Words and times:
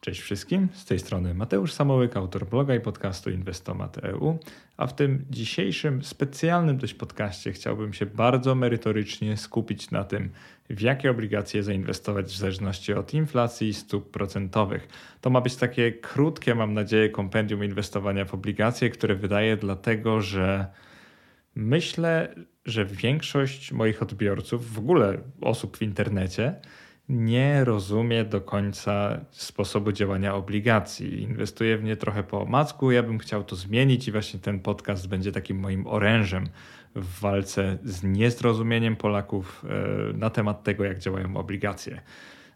Cześć 0.00 0.20
wszystkim, 0.20 0.68
z 0.72 0.84
tej 0.84 0.98
strony 0.98 1.34
Mateusz 1.34 1.72
Samołyk, 1.72 2.16
autor 2.16 2.46
bloga 2.46 2.74
i 2.74 2.80
podcastu 2.80 3.30
Inwestomat.eu, 3.30 4.38
a 4.76 4.86
w 4.86 4.94
tym 4.94 5.24
dzisiejszym 5.30 6.04
specjalnym 6.04 6.78
dość 6.78 6.94
podcaście 6.94 7.52
chciałbym 7.52 7.92
się 7.92 8.06
bardzo 8.06 8.54
merytorycznie 8.54 9.36
skupić 9.36 9.90
na 9.90 10.04
tym, 10.04 10.30
w 10.70 10.80
jakie 10.80 11.10
obligacje 11.10 11.62
zainwestować 11.62 12.26
w 12.26 12.36
zależności 12.36 12.92
od 12.92 13.14
inflacji 13.14 13.68
i 13.68 13.74
stóp 13.74 14.10
procentowych. 14.10 14.88
To 15.20 15.30
ma 15.30 15.40
być 15.40 15.56
takie 15.56 15.92
krótkie, 15.92 16.54
mam 16.54 16.74
nadzieję, 16.74 17.08
kompendium 17.08 17.64
inwestowania 17.64 18.24
w 18.24 18.34
obligacje, 18.34 18.90
które 18.90 19.14
wydaje 19.14 19.56
dlatego, 19.56 20.20
że 20.20 20.66
myślę, 21.54 22.34
że 22.64 22.84
większość 22.84 23.72
moich 23.72 24.02
odbiorców, 24.02 24.72
w 24.72 24.78
ogóle 24.78 25.18
osób 25.40 25.76
w 25.76 25.82
internecie, 25.82 26.54
nie 27.10 27.64
rozumie 27.64 28.24
do 28.24 28.40
końca 28.40 29.20
sposobu 29.30 29.92
działania 29.92 30.34
obligacji. 30.34 31.22
Inwestuje 31.22 31.78
w 31.78 31.84
nie 31.84 31.96
trochę 31.96 32.22
po 32.22 32.40
omacku. 32.40 32.90
Ja 32.90 33.02
bym 33.02 33.18
chciał 33.18 33.44
to 33.44 33.56
zmienić 33.56 34.08
i 34.08 34.12
właśnie 34.12 34.40
ten 34.40 34.60
podcast 34.60 35.08
będzie 35.08 35.32
takim 35.32 35.58
moim 35.58 35.86
orężem 35.86 36.48
w 36.94 37.20
walce 37.20 37.78
z 37.84 38.02
niezrozumieniem 38.02 38.96
Polaków 38.96 39.64
e, 39.64 40.12
na 40.12 40.30
temat 40.30 40.62
tego, 40.62 40.84
jak 40.84 40.98
działają 40.98 41.36
obligacje. 41.36 42.00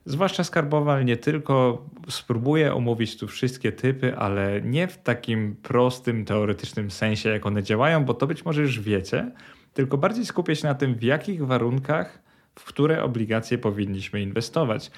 Zwłaszcza 0.05 0.45
skarbowa, 0.45 0.93
ale 0.93 1.05
nie 1.05 1.17
tylko. 1.17 1.87
Spróbuję 2.09 2.75
omówić 2.75 3.19
tu 3.19 3.29
wszystkie 3.29 3.73
typy, 3.73 4.17
ale 4.17 4.61
nie 4.61 4.89
w 4.89 4.99
takim 4.99 5.57
prostym, 5.63 6.25
teoretycznym 6.25 6.91
sensie, 6.91 7.29
jak 7.29 7.47
one 7.47 7.63
działają, 7.63 8.05
bo 8.05 8.15
to 8.15 8.27
być 8.27 8.45
może 8.45 8.63
już 8.63 8.81
wiecie, 8.81 9.31
tylko 9.75 9.99
bardziej 9.99 10.27
skupię 10.27 10.57
się 10.57 10.69
na 10.69 10.75
tym, 10.75 10.95
w 10.95 11.03
jakich 11.03 11.47
warunkach 11.47 12.24
w 12.59 12.65
które 12.65 13.03
obligacje 13.03 13.59
powinniśmy 13.59 14.23
inwestować. 14.23 14.91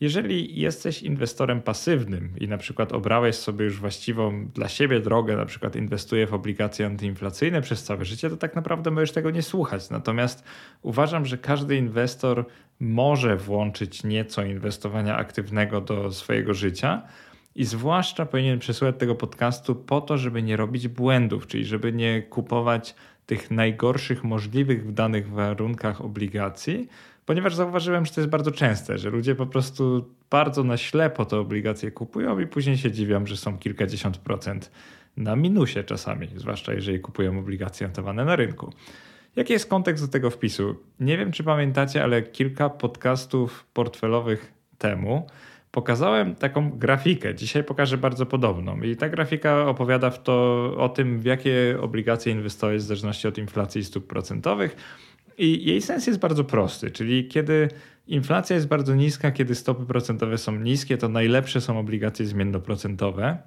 Jeżeli 0.00 0.60
jesteś 0.60 1.02
inwestorem 1.02 1.62
pasywnym 1.62 2.32
i 2.40 2.48
na 2.48 2.58
przykład 2.58 2.92
obrałeś 2.92 3.36
sobie 3.36 3.64
już 3.64 3.80
właściwą 3.80 4.46
dla 4.54 4.68
siebie 4.68 5.00
drogę, 5.00 5.36
na 5.36 5.46
przykład 5.46 5.76
inwestuję 5.76 6.26
w 6.26 6.34
obligacje 6.34 6.86
antyinflacyjne 6.86 7.62
przez 7.62 7.84
całe 7.84 8.04
życie, 8.04 8.30
to 8.30 8.36
tak 8.36 8.56
naprawdę 8.56 8.90
możesz 8.90 9.12
tego 9.12 9.30
nie 9.30 9.42
słuchać. 9.42 9.90
Natomiast 9.90 10.44
uważam, 10.82 11.26
że 11.26 11.38
każdy 11.38 11.76
inwestor 11.76 12.44
może 12.80 13.36
włączyć 13.36 14.04
nieco 14.04 14.44
inwestowania 14.44 15.16
aktywnego 15.16 15.80
do 15.80 16.12
swojego 16.12 16.54
życia. 16.54 17.02
I 17.54 17.64
zwłaszcza 17.64 18.26
powinien 18.26 18.58
przesłuchać 18.58 18.96
tego 18.98 19.14
podcastu 19.14 19.74
po 19.74 20.00
to, 20.00 20.18
żeby 20.18 20.42
nie 20.42 20.56
robić 20.56 20.88
błędów, 20.88 21.46
czyli 21.46 21.64
żeby 21.64 21.92
nie 21.92 22.22
kupować 22.22 22.94
tych 23.26 23.50
najgorszych 23.50 24.24
możliwych 24.24 24.86
w 24.86 24.92
danych 24.92 25.30
warunkach 25.30 26.00
obligacji, 26.00 26.88
ponieważ 27.26 27.54
zauważyłem, 27.54 28.06
że 28.06 28.12
to 28.12 28.20
jest 28.20 28.30
bardzo 28.30 28.50
częste, 28.50 28.98
że 28.98 29.10
ludzie 29.10 29.34
po 29.34 29.46
prostu 29.46 30.04
bardzo 30.30 30.64
na 30.64 30.76
ślepo 30.76 31.24
te 31.24 31.38
obligacje 31.38 31.90
kupują 31.90 32.38
i 32.38 32.46
później 32.46 32.78
się 32.78 32.92
dziwią, 32.92 33.26
że 33.26 33.36
są 33.36 33.58
kilkadziesiąt 33.58 34.18
procent 34.18 34.70
na 35.16 35.36
minusie 35.36 35.84
czasami, 35.84 36.28
zwłaszcza 36.36 36.72
jeżeli 36.74 37.00
kupują 37.00 37.38
obligacje 37.38 37.88
notowane 37.88 38.24
na 38.24 38.36
rynku. 38.36 38.72
Jaki 39.36 39.52
jest 39.52 39.68
kontekst 39.68 40.04
do 40.04 40.12
tego 40.12 40.30
wpisu? 40.30 40.76
Nie 41.00 41.18
wiem, 41.18 41.32
czy 41.32 41.44
pamiętacie, 41.44 42.04
ale 42.04 42.22
kilka 42.22 42.70
podcastów 42.70 43.64
portfelowych 43.72 44.52
temu 44.78 45.26
pokazałem 45.72 46.34
taką 46.34 46.70
grafikę. 46.70 47.34
Dzisiaj 47.34 47.64
pokażę 47.64 47.98
bardzo 47.98 48.26
podobną. 48.26 48.82
I 48.82 48.96
ta 48.96 49.08
grafika 49.08 49.66
opowiada 49.66 50.10
w 50.10 50.22
to, 50.22 50.34
o 50.76 50.88
tym, 50.88 51.20
w 51.20 51.24
jakie 51.24 51.78
obligacje 51.80 52.32
inwestować 52.32 52.76
w 52.76 52.80
zależności 52.80 53.28
od 53.28 53.38
inflacji 53.38 53.80
i 53.80 53.84
stóp 53.84 54.06
procentowych. 54.06 54.76
I 55.38 55.64
jej 55.64 55.82
sens 55.82 56.06
jest 56.06 56.18
bardzo 56.18 56.44
prosty, 56.44 56.90
czyli 56.90 57.28
kiedy 57.28 57.68
inflacja 58.06 58.56
jest 58.56 58.68
bardzo 58.68 58.94
niska, 58.94 59.30
kiedy 59.30 59.54
stopy 59.54 59.86
procentowe 59.86 60.38
są 60.38 60.56
niskie, 60.56 60.98
to 60.98 61.08
najlepsze 61.08 61.60
są 61.60 61.78
obligacje 61.78 62.26
zmiennoprocentowe. 62.26 63.38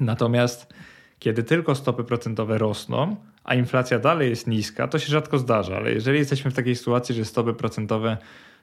Natomiast 0.00 0.74
kiedy 1.18 1.42
tylko 1.42 1.74
stopy 1.74 2.04
procentowe 2.04 2.58
rosną, 2.58 3.16
a 3.44 3.54
inflacja 3.54 3.98
dalej 3.98 4.30
jest 4.30 4.46
niska, 4.46 4.88
to 4.88 4.98
się 4.98 5.06
rzadko 5.06 5.38
zdarza, 5.38 5.76
ale 5.76 5.92
jeżeli 5.92 6.18
jesteśmy 6.18 6.50
w 6.50 6.54
takiej 6.54 6.76
sytuacji, 6.76 7.14
że 7.14 7.24
stopy 7.24 7.54
procentowe 7.54 8.16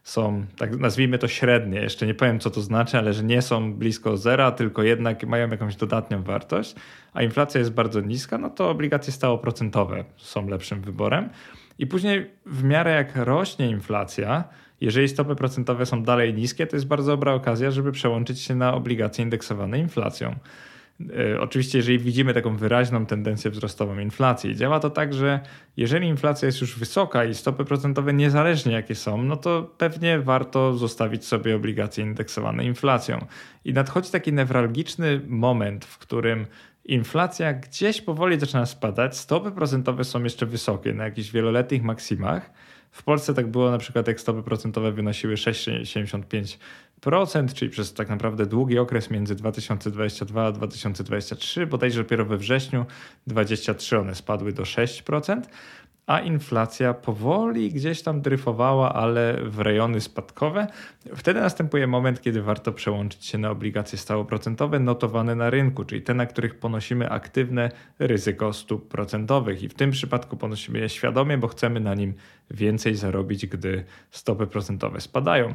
są, 0.04 0.46
tak 0.58 0.80
nazwijmy 0.80 1.18
to 1.18 1.28
średnie, 1.28 1.82
jeszcze 1.82 2.08
nie 2.08 2.14
powiem 2.14 2.40
co 2.40 2.50
to 2.50 2.62
znaczy, 2.62 2.98
ale 2.98 3.14
że 3.14 3.24
nie 3.24 3.42
są 3.42 3.74
blisko 3.74 4.18
zera, 4.18 4.52
tylko 4.52 4.84
jednak 4.84 5.24
mają 5.24 5.50
jakąś 5.50 5.76
dodatnią 5.76 6.24
wartość, 6.24 6.76
a 7.14 7.24
inflacja 7.24 7.60
jest 7.60 7.72
bardzo 7.72 8.02
niska, 8.02 8.38
no 8.38 8.50
to 8.50 8.70
obligacje 8.70 9.14
stałoprocentowe 9.14 10.06
są 10.18 10.48
lepszym 10.48 10.82
wyborem. 10.82 11.30
I 11.80 11.88
później 11.88 12.32
w 12.46 12.64
miarę 12.64 12.92
jak 12.92 13.16
rośnie 13.16 13.70
inflacja, 13.70 14.44
jeżeli 14.82 15.08
stopy 15.10 15.36
procentowe 15.36 15.86
są 15.86 16.04
dalej 16.04 16.34
niskie, 16.34 16.68
to 16.68 16.76
jest 16.76 16.88
bardzo 16.88 17.12
dobra 17.12 17.34
okazja, 17.34 17.72
żeby 17.72 17.92
przełączyć 17.92 18.42
się 18.42 18.56
na 18.56 18.74
obligacje 18.74 19.24
indeksowane 19.24 19.80
inflacją. 19.80 20.36
E, 21.34 21.42
oczywiście, 21.42 21.78
jeżeli 21.78 22.00
widzimy 22.00 22.34
taką 22.34 22.58
wyraźną 22.58 23.06
tendencję 23.06 23.52
wzrostową 23.52 24.00
inflacji, 24.00 24.56
działa 24.56 24.80
to 24.80 24.90
tak, 24.90 25.14
że 25.14 25.40
jeżeli 25.78 26.08
inflacja 26.08 26.46
jest 26.46 26.62
już 26.62 26.80
wysoka 26.80 27.26
i 27.26 27.36
stopy 27.36 27.66
procentowe 27.66 28.14
niezależnie 28.14 28.74
jakie 28.74 28.96
są, 28.96 29.24
no 29.24 29.38
to 29.38 29.76
pewnie 29.78 30.20
warto 30.20 30.74
zostawić 30.74 31.26
sobie 31.26 31.56
obligacje 31.56 32.04
indeksowane 32.04 32.66
inflacją. 32.66 33.26
I 33.66 33.74
nadchodzi 33.74 34.12
taki 34.12 34.34
newralgiczny 34.34 35.22
moment, 35.28 35.86
w 35.86 35.98
którym 35.98 36.46
inflacja 36.86 37.54
gdzieś 37.54 38.02
powoli 38.02 38.40
zaczyna 38.40 38.66
spadać, 38.66 39.18
stopy 39.18 39.52
procentowe 39.52 40.04
są 40.04 40.24
jeszcze 40.24 40.46
wysokie 40.46 40.94
na 40.94 41.04
jakichś 41.04 41.32
wieloletnich 41.32 41.84
maksimach. 41.84 42.52
W 42.92 43.04
Polsce 43.04 43.34
tak 43.34 43.48
było 43.48 43.72
na 43.72 43.78
przykład, 43.78 44.08
jak 44.08 44.20
stopy 44.20 44.44
procentowe 44.44 44.92
wynosiły 44.92 45.36
6,75%, 45.36 46.58
czyli 47.56 47.72
przez 47.72 47.94
tak 47.94 48.10
naprawdę 48.10 48.46
długi 48.46 48.80
okres 48.80 49.10
między 49.10 49.36
2022 49.36 50.46
a 50.46 50.52
2023, 50.52 51.68
bodajże 51.68 52.04
dopiero 52.04 52.26
we 52.26 52.38
wrześniu 52.38 52.86
2023 53.28 54.00
one 54.00 54.16
spadły 54.16 54.54
do 54.54 54.64
6% 54.64 55.42
a 56.10 56.20
inflacja 56.20 56.94
powoli 56.94 57.72
gdzieś 57.72 58.02
tam 58.02 58.22
dryfowała, 58.22 58.94
ale 58.94 59.38
w 59.44 59.60
rejony 59.60 60.02
spadkowe. 60.02 60.68
Wtedy 61.16 61.40
następuje 61.40 61.88
moment, 61.88 62.22
kiedy 62.22 62.42
warto 62.42 62.72
przełączyć 62.72 63.26
się 63.26 63.38
na 63.38 63.50
obligacje 63.52 63.98
stałoprocentowe 63.98 64.80
notowane 64.80 65.36
na 65.36 65.50
rynku, 65.50 65.86
czyli 65.86 66.02
te, 66.02 66.14
na 66.14 66.26
których 66.26 66.60
ponosimy 66.60 67.10
aktywne 67.10 67.72
ryzyko 68.00 68.54
stóp 68.54 68.88
procentowych. 68.88 69.64
I 69.64 69.70
w 69.70 69.74
tym 69.74 69.92
przypadku 69.92 70.38
ponosimy 70.38 70.80
je 70.80 70.90
świadomie, 70.90 71.38
bo 71.38 71.48
chcemy 71.48 71.80
na 71.80 71.96
nim 71.96 72.14
więcej 72.52 72.96
zarobić, 72.96 73.48
gdy 73.48 73.84
stopy 74.12 74.48
procentowe 74.48 75.02
spadają. 75.02 75.54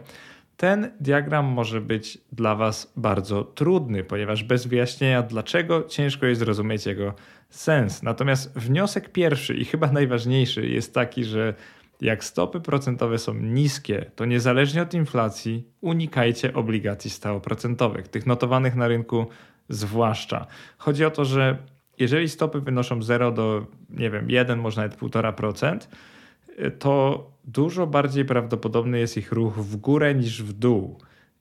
Ten 0.56 0.90
diagram 1.00 1.44
może 1.46 1.80
być 1.80 2.18
dla 2.32 2.54
Was 2.54 2.92
bardzo 2.96 3.44
trudny, 3.44 4.04
ponieważ 4.04 4.44
bez 4.44 4.66
wyjaśnienia 4.66 5.22
dlaczego 5.22 5.82
ciężko 5.82 6.26
jest 6.26 6.38
zrozumieć 6.38 6.86
jego 6.86 7.14
sens. 7.50 8.02
Natomiast 8.02 8.58
wniosek 8.58 9.12
pierwszy 9.12 9.54
i 9.54 9.64
chyba 9.64 9.92
najważniejszy 9.92 10.68
jest 10.68 10.94
taki, 10.94 11.24
że 11.24 11.54
jak 12.00 12.24
stopy 12.24 12.60
procentowe 12.60 13.18
są 13.18 13.34
niskie, 13.34 14.10
to 14.16 14.24
niezależnie 14.24 14.82
od 14.82 14.94
inflacji 14.94 15.68
unikajcie 15.80 16.54
obligacji 16.54 17.10
stałoprocentowych, 17.10 18.08
tych 18.08 18.26
notowanych 18.26 18.74
na 18.74 18.88
rynku 18.88 19.26
zwłaszcza. 19.68 20.46
Chodzi 20.78 21.04
o 21.04 21.10
to, 21.10 21.24
że 21.24 21.58
jeżeli 21.98 22.28
stopy 22.28 22.60
wynoszą 22.60 23.02
0 23.02 23.32
do, 23.32 23.66
nie 23.90 24.10
wiem, 24.10 24.30
1, 24.30 24.58
może 24.58 24.80
nawet 24.82 24.98
1,5%, 24.98 25.78
to 26.78 27.33
dużo 27.44 27.86
bardziej 27.86 28.24
prawdopodobny 28.24 28.98
jest 28.98 29.16
ich 29.16 29.32
ruch 29.32 29.54
w 29.54 29.76
górę 29.76 30.14
niż 30.14 30.42
w 30.42 30.52
dół. 30.52 30.98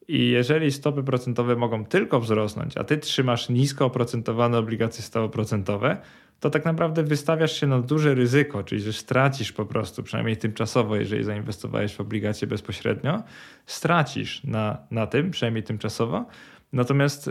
I 0.07 0.29
jeżeli 0.29 0.71
stopy 0.71 1.03
procentowe 1.03 1.55
mogą 1.55 1.85
tylko 1.85 2.19
wzrosnąć, 2.19 2.77
a 2.77 2.83
ty 2.83 2.97
trzymasz 2.97 3.49
nisko 3.49 3.85
oprocentowane 3.85 4.57
obligacje 4.57 5.03
stałoprocentowe, 5.03 5.97
to 6.39 6.49
tak 6.49 6.65
naprawdę 6.65 7.03
wystawiasz 7.03 7.59
się 7.59 7.67
na 7.67 7.79
duże 7.79 8.15
ryzyko, 8.15 8.63
czyli 8.63 8.81
że 8.81 8.93
stracisz 8.93 9.51
po 9.51 9.65
prostu, 9.65 10.03
przynajmniej 10.03 10.37
tymczasowo, 10.37 10.95
jeżeli 10.95 11.23
zainwestowałeś 11.23 11.95
w 11.95 12.01
obligacje 12.01 12.47
bezpośrednio, 12.47 13.23
stracisz 13.65 14.43
na, 14.43 14.77
na 14.91 15.07
tym, 15.07 15.31
przynajmniej 15.31 15.63
tymczasowo. 15.63 16.25
Natomiast 16.73 17.29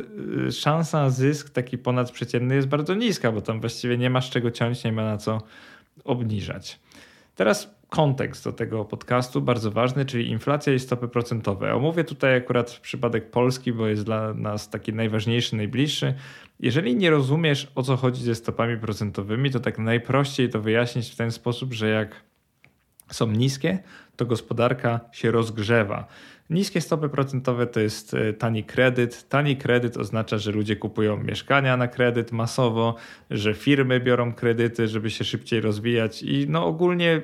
y, 0.48 0.52
szansa 0.52 1.02
na 1.02 1.10
zysk 1.10 1.50
taki 1.50 1.78
ponadprzeciętny 1.78 2.54
jest 2.54 2.68
bardzo 2.68 2.94
niska, 2.94 3.32
bo 3.32 3.40
tam 3.40 3.60
właściwie 3.60 3.98
nie 3.98 4.10
masz 4.10 4.30
czego 4.30 4.50
ciąć, 4.50 4.84
nie 4.84 4.92
ma 4.92 5.04
na 5.04 5.16
co 5.16 5.42
obniżać. 6.04 6.80
Teraz 7.34 7.74
kontekst 7.88 8.44
do 8.44 8.52
tego 8.52 8.84
podcastu, 8.84 9.40
bardzo 9.40 9.70
ważny, 9.70 10.04
czyli 10.04 10.30
inflacja 10.30 10.72
i 10.72 10.78
stopy 10.78 11.08
procentowe. 11.08 11.74
Omówię 11.74 12.04
tutaj 12.04 12.36
akurat 12.36 12.70
przypadek 12.70 13.30
Polski, 13.30 13.72
bo 13.72 13.86
jest 13.86 14.04
dla 14.04 14.34
nas 14.34 14.70
taki 14.70 14.92
najważniejszy, 14.92 15.56
najbliższy. 15.56 16.14
Jeżeli 16.60 16.96
nie 16.96 17.10
rozumiesz 17.10 17.72
o 17.74 17.82
co 17.82 17.96
chodzi 17.96 18.22
ze 18.24 18.34
stopami 18.34 18.76
procentowymi, 18.76 19.50
to 19.50 19.60
tak 19.60 19.78
najprościej 19.78 20.48
to 20.48 20.60
wyjaśnić 20.60 21.10
w 21.10 21.16
ten 21.16 21.30
sposób, 21.30 21.72
że 21.72 21.88
jak 21.88 22.16
są 23.10 23.26
niskie, 23.26 23.78
to 24.16 24.26
gospodarka 24.26 25.00
się 25.12 25.30
rozgrzewa. 25.30 26.06
Niskie 26.52 26.80
stopy 26.80 27.08
procentowe 27.08 27.66
to 27.66 27.80
jest 27.80 28.14
e, 28.14 28.32
tani 28.32 28.64
kredyt. 28.64 29.28
Tani 29.28 29.56
kredyt 29.56 29.96
oznacza, 29.96 30.38
że 30.38 30.52
ludzie 30.52 30.76
kupują 30.76 31.16
mieszkania 31.16 31.76
na 31.76 31.88
kredyt 31.88 32.32
masowo, 32.32 32.94
że 33.30 33.54
firmy 33.54 34.00
biorą 34.00 34.34
kredyty, 34.34 34.88
żeby 34.88 35.10
się 35.10 35.24
szybciej 35.24 35.60
rozwijać 35.60 36.22
i 36.22 36.46
no 36.48 36.66
ogólnie 36.66 37.22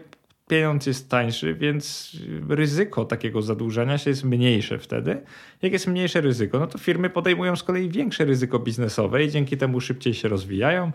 pieniądz 0.49 0.87
jest 0.87 1.11
tańszy, 1.11 1.55
więc 1.55 2.13
ryzyko 2.49 3.05
takiego 3.05 3.43
zadłużania 3.43 3.99
się 3.99 4.11
jest 4.11 4.25
mniejsze 4.25 4.79
wtedy. 4.79 5.23
Jak 5.63 5.73
jest 5.73 5.87
mniejsze 5.87 6.21
ryzyko, 6.21 6.59
no 6.59 6.67
to 6.67 6.79
firmy 6.79 7.11
podejmują 7.11 7.57
z 7.57 7.63
kolei 7.63 7.89
większe 7.89 8.25
ryzyko 8.25 8.59
biznesowe 8.59 9.25
i 9.25 9.31
dzięki 9.31 9.57
temu 9.57 9.81
szybciej 9.81 10.15
się 10.15 10.29
rozwijają. 10.29 10.93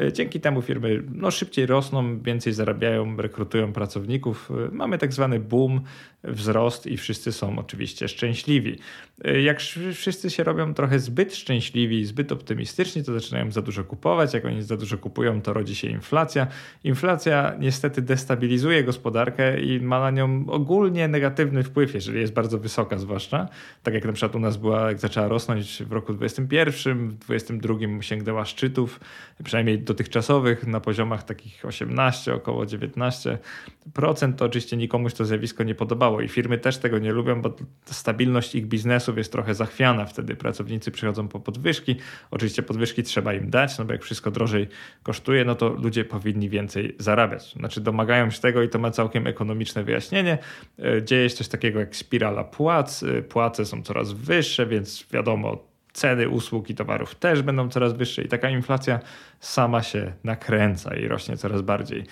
E, 0.00 0.12
dzięki 0.12 0.40
temu 0.40 0.62
firmy 0.62 1.02
no, 1.14 1.30
szybciej 1.30 1.66
rosną, 1.66 2.22
więcej 2.22 2.52
zarabiają, 2.52 3.16
rekrutują 3.16 3.72
pracowników. 3.72 4.50
E, 4.50 4.74
mamy 4.74 4.98
tak 4.98 5.12
zwany 5.12 5.40
boom, 5.40 5.80
wzrost 6.24 6.86
i 6.86 6.96
wszyscy 6.96 7.32
są 7.32 7.58
oczywiście 7.58 8.08
szczęśliwi. 8.08 8.78
E, 9.24 9.40
jak 9.40 9.60
wszyscy 9.94 10.30
się 10.30 10.44
robią 10.44 10.74
trochę 10.74 10.98
zbyt 10.98 11.36
szczęśliwi, 11.36 12.04
zbyt 12.04 12.32
optymistyczni, 12.32 13.04
to 13.04 13.12
zaczynają 13.12 13.50
za 13.50 13.62
dużo 13.62 13.84
kupować. 13.84 14.34
Jak 14.34 14.44
oni 14.44 14.62
za 14.62 14.76
dużo 14.76 14.98
kupują, 14.98 15.42
to 15.42 15.52
rodzi 15.52 15.74
się 15.74 15.88
inflacja. 15.88 16.46
Inflacja 16.84 17.54
niestety 17.58 18.02
destabilizuje 18.02 18.84
gospodarkę 18.84 19.60
i 19.60 19.80
ma 19.80 20.00
na 20.00 20.10
nią 20.10 20.44
ogólnie 20.48 21.08
negatywny 21.08 21.62
wpływ, 21.62 21.94
jeżeli 21.94 22.20
jest 22.20 22.32
bardzo 22.32 22.58
wysoka, 22.58 22.98
zwłaszcza. 22.98 23.48
Tak 23.82 23.94
jak 23.94 24.04
na 24.04 24.12
przykład 24.12 24.36
u 24.36 24.38
nas 24.38 24.56
była, 24.56 24.88
jak 24.88 24.98
zaczęła 24.98 25.28
rosnąć 25.28 25.82
w 25.82 25.92
roku 25.92 26.14
2021, 26.14 27.08
w 27.08 27.14
2022 27.14 28.02
sięgnęła 28.02 28.44
szczytów, 28.44 29.00
przynajmniej 29.44 29.78
dotychczasowych 29.84 30.66
na 30.66 30.80
poziomach 30.80 31.22
takich 31.22 31.64
18, 31.64 32.34
około 32.34 32.64
19%, 32.64 34.34
to 34.36 34.44
oczywiście 34.44 34.76
nikomuś 34.76 35.14
to 35.14 35.24
zjawisko 35.24 35.64
nie 35.64 35.74
podobało 35.74 36.20
i 36.20 36.28
firmy 36.28 36.58
też 36.58 36.78
tego 36.78 36.98
nie 36.98 37.12
lubią, 37.12 37.42
bo 37.42 37.56
stabilność 37.84 38.54
ich 38.54 38.66
biznesów 38.66 39.18
jest 39.18 39.32
trochę 39.32 39.54
zachwiana. 39.54 40.06
Wtedy 40.06 40.36
pracownicy 40.36 40.90
przychodzą 40.90 41.28
po 41.28 41.40
podwyżki. 41.40 41.96
Oczywiście 42.30 42.62
podwyżki 42.62 43.02
trzeba 43.02 43.34
im 43.34 43.50
dać, 43.50 43.78
no 43.78 43.84
bo 43.84 43.92
jak 43.92 44.02
wszystko 44.02 44.30
drożej 44.30 44.68
kosztuje, 45.02 45.44
no 45.44 45.54
to 45.54 45.68
ludzie 45.68 46.04
powinni 46.04 46.48
więcej 46.48 46.96
zarabiać. 46.98 47.52
Znaczy 47.52 47.80
domagają 47.80 48.30
się 48.30 48.40
tego 48.40 48.62
i 48.62 48.68
to 48.68 48.78
ma 48.78 48.90
całkiem 48.90 49.26
ekonomiczne 49.26 49.84
wyjaśnienie. 49.84 50.38
E, 50.78 51.02
dzieje 51.02 51.30
się 51.30 51.36
coś 51.36 51.48
takiego 51.48 51.80
jak 51.80 51.96
spirala 51.96 52.44
płac. 52.44 53.02
E, 53.02 53.22
płace 53.22 53.64
są 53.64 53.82
coraz 53.82 54.12
wyższe, 54.12 54.66
więc 54.66 55.06
wiadomo, 55.12 55.73
ceny 55.94 56.28
usług 56.28 56.70
i 56.70 56.74
towarów 56.74 57.14
też 57.14 57.42
będą 57.42 57.68
coraz 57.68 57.92
wyższe 57.92 58.22
i 58.22 58.28
taka 58.28 58.50
inflacja 58.50 59.00
sama 59.40 59.82
się 59.82 60.12
nakręca 60.24 60.96
i 60.96 61.08
rośnie 61.08 61.36
coraz 61.36 61.62
bardziej. 61.62 62.04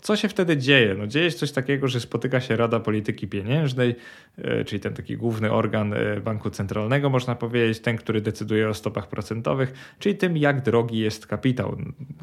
Co 0.00 0.16
się 0.16 0.28
wtedy 0.28 0.56
dzieje? 0.56 0.94
No 0.94 1.06
dzieje 1.06 1.30
się 1.30 1.36
coś 1.36 1.52
takiego, 1.52 1.88
że 1.88 2.00
spotyka 2.00 2.40
się 2.40 2.56
Rada 2.56 2.80
Polityki 2.80 3.28
Pieniężnej, 3.28 3.94
e, 4.38 4.64
czyli 4.64 4.80
ten 4.80 4.94
taki 4.94 5.16
główny 5.16 5.52
organ 5.52 5.94
e, 5.94 6.20
banku 6.20 6.50
centralnego, 6.50 7.10
można 7.10 7.34
powiedzieć, 7.34 7.80
ten, 7.80 7.96
który 7.96 8.20
decyduje 8.20 8.68
o 8.68 8.74
stopach 8.74 9.08
procentowych, 9.08 9.94
czyli 9.98 10.14
tym, 10.14 10.36
jak 10.36 10.62
drogi 10.62 10.98
jest 10.98 11.26
kapitał. 11.26 11.76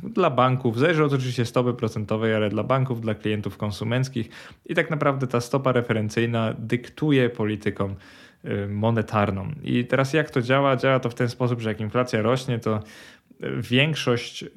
Dla 0.04 0.30
banków, 0.30 0.80
zależy 0.80 1.04
od 1.04 1.14
oczywiście 1.14 1.46
stopy 1.46 1.74
procentowej, 1.74 2.36
ale 2.36 2.50
dla 2.50 2.64
banków, 2.64 3.02
dla 3.02 3.16
klientów 3.16 3.58
konsumenckich 3.58 4.30
i 4.66 4.76
tak 4.76 4.90
naprawdę 4.90 5.28
ta 5.28 5.42
stopa 5.42 5.72
referencyjna 5.72 6.54
dyktuje 6.60 7.30
politykom 7.30 7.96
monetarną. 8.70 9.52
I 9.64 9.86
teraz 9.86 10.14
jak 10.14 10.30
to 10.30 10.42
działa? 10.42 10.76
Działa 10.76 11.00
to 11.00 11.10
w 11.10 11.16
ten 11.16 11.30
sposób, 11.30 11.62
że 11.62 11.70
jak 11.70 11.82
inflacja 11.82 12.22
rośnie, 12.22 12.60
to 12.60 12.80
większość 13.62 14.44
y, 14.44 14.48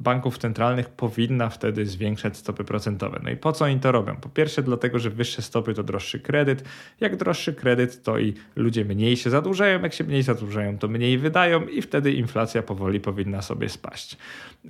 banków 0.00 0.38
centralnych 0.38 0.88
powinna 0.88 1.48
wtedy 1.48 1.86
zwiększać 1.86 2.36
stopy 2.36 2.64
procentowe. 2.64 3.20
No 3.22 3.30
i 3.30 3.36
po 3.36 3.52
co 3.52 3.64
oni 3.64 3.80
to 3.80 3.92
robią? 3.92 4.16
Po 4.16 4.28
pierwsze, 4.28 4.62
dlatego, 4.62 4.98
że 4.98 5.10
wyższe 5.10 5.42
stopy 5.42 5.74
to 5.74 5.82
droższy 5.82 6.20
kredyt. 6.20 6.64
Jak 7.00 7.16
droższy 7.16 7.54
kredyt, 7.54 8.02
to 8.02 8.18
i 8.18 8.34
ludzie 8.56 8.84
mniej 8.84 9.16
się 9.16 9.30
zadłużają. 9.30 9.82
Jak 9.82 9.92
się 9.92 10.04
mniej 10.04 10.22
zadłużają, 10.22 10.78
to 10.78 10.88
mniej 10.88 11.18
wydają, 11.18 11.66
i 11.66 11.82
wtedy 11.82 12.12
inflacja 12.12 12.62
powoli 12.62 13.00
powinna 13.00 13.42
sobie 13.42 13.68
spaść. 13.68 14.16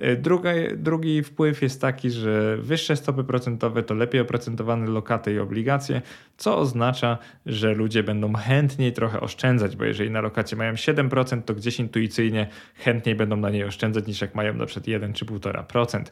Y, 0.03 0.17
drugi, 0.17 0.49
drugi 0.75 1.23
wpływ 1.23 1.61
jest 1.61 1.81
taki, 1.81 2.11
że 2.11 2.57
wyższe 2.57 2.95
stopy 2.95 3.23
procentowe 3.23 3.83
to 3.83 3.93
lepiej 3.93 4.21
oprocentowane 4.21 4.87
lokaty 4.87 5.33
i 5.33 5.39
obligacje, 5.39 6.01
co 6.37 6.57
oznacza, 6.57 7.17
że 7.45 7.73
ludzie 7.73 8.03
będą 8.03 8.33
chętniej 8.33 8.93
trochę 8.93 9.19
oszczędzać, 9.19 9.75
bo 9.75 9.85
jeżeli 9.85 10.11
na 10.11 10.21
lokacie 10.21 10.55
mają 10.55 10.73
7%, 10.73 11.41
to 11.41 11.53
gdzieś 11.53 11.79
intuicyjnie 11.79 12.47
chętniej 12.75 13.15
będą 13.15 13.30
na 13.35 13.49
niej 13.49 13.63
oszczędzać 13.63 14.07
niż 14.07 14.21
jak 14.21 14.35
mają 14.35 14.53
na 14.53 14.65
przykład 14.65 14.87
1 14.87 15.13
czy 15.13 15.25
1,5%. 15.25 16.03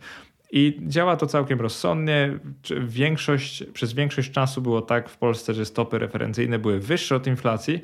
I 0.52 0.82
działa 0.88 1.16
to 1.16 1.28
całkiem 1.28 1.62
rozsądnie. 1.62 2.40
Większość, 2.82 3.64
przez 3.74 3.94
większość 3.94 4.32
czasu 4.32 4.62
było 4.62 4.82
tak 4.82 5.10
w 5.10 5.18
Polsce, 5.18 5.54
że 5.54 5.66
stopy 5.66 6.00
referencyjne 6.00 6.60
były 6.60 6.80
wyższe 6.80 7.16
od 7.16 7.28
inflacji. 7.28 7.82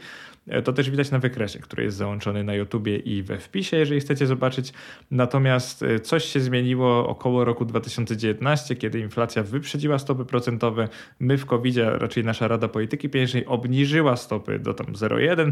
E, 0.47 0.61
to 0.61 0.73
też 0.73 0.89
widać 0.89 1.11
na 1.11 1.19
wykresie, 1.19 1.59
który 1.59 1.83
jest 1.83 1.97
załączony 1.97 2.43
na 2.43 2.53
YouTubie 2.53 2.97
i 2.97 3.23
we 3.23 3.37
wpisie, 3.37 3.77
jeżeli 3.77 3.99
chcecie 3.99 4.27
zobaczyć. 4.27 4.73
Natomiast 5.11 5.83
e, 5.83 5.99
coś 5.99 6.25
się 6.25 6.39
zmieniło 6.39 7.07
około 7.07 7.45
roku 7.45 7.65
2019, 7.65 8.75
kiedy 8.75 8.99
inflacja 8.99 9.43
wyprzedziła 9.43 9.99
stopy 9.99 10.25
procentowe. 10.25 10.89
My 11.19 11.37
w 11.37 11.45
covid 11.45 11.77
raczej 11.77 12.23
nasza 12.23 12.47
Rada 12.47 12.67
Polityki 12.67 13.09
Pieniężnej 13.09 13.45
obniżyła 13.45 14.15
stopy 14.15 14.59
do 14.59 14.73
tam 14.73 14.87
0,1 14.87 15.51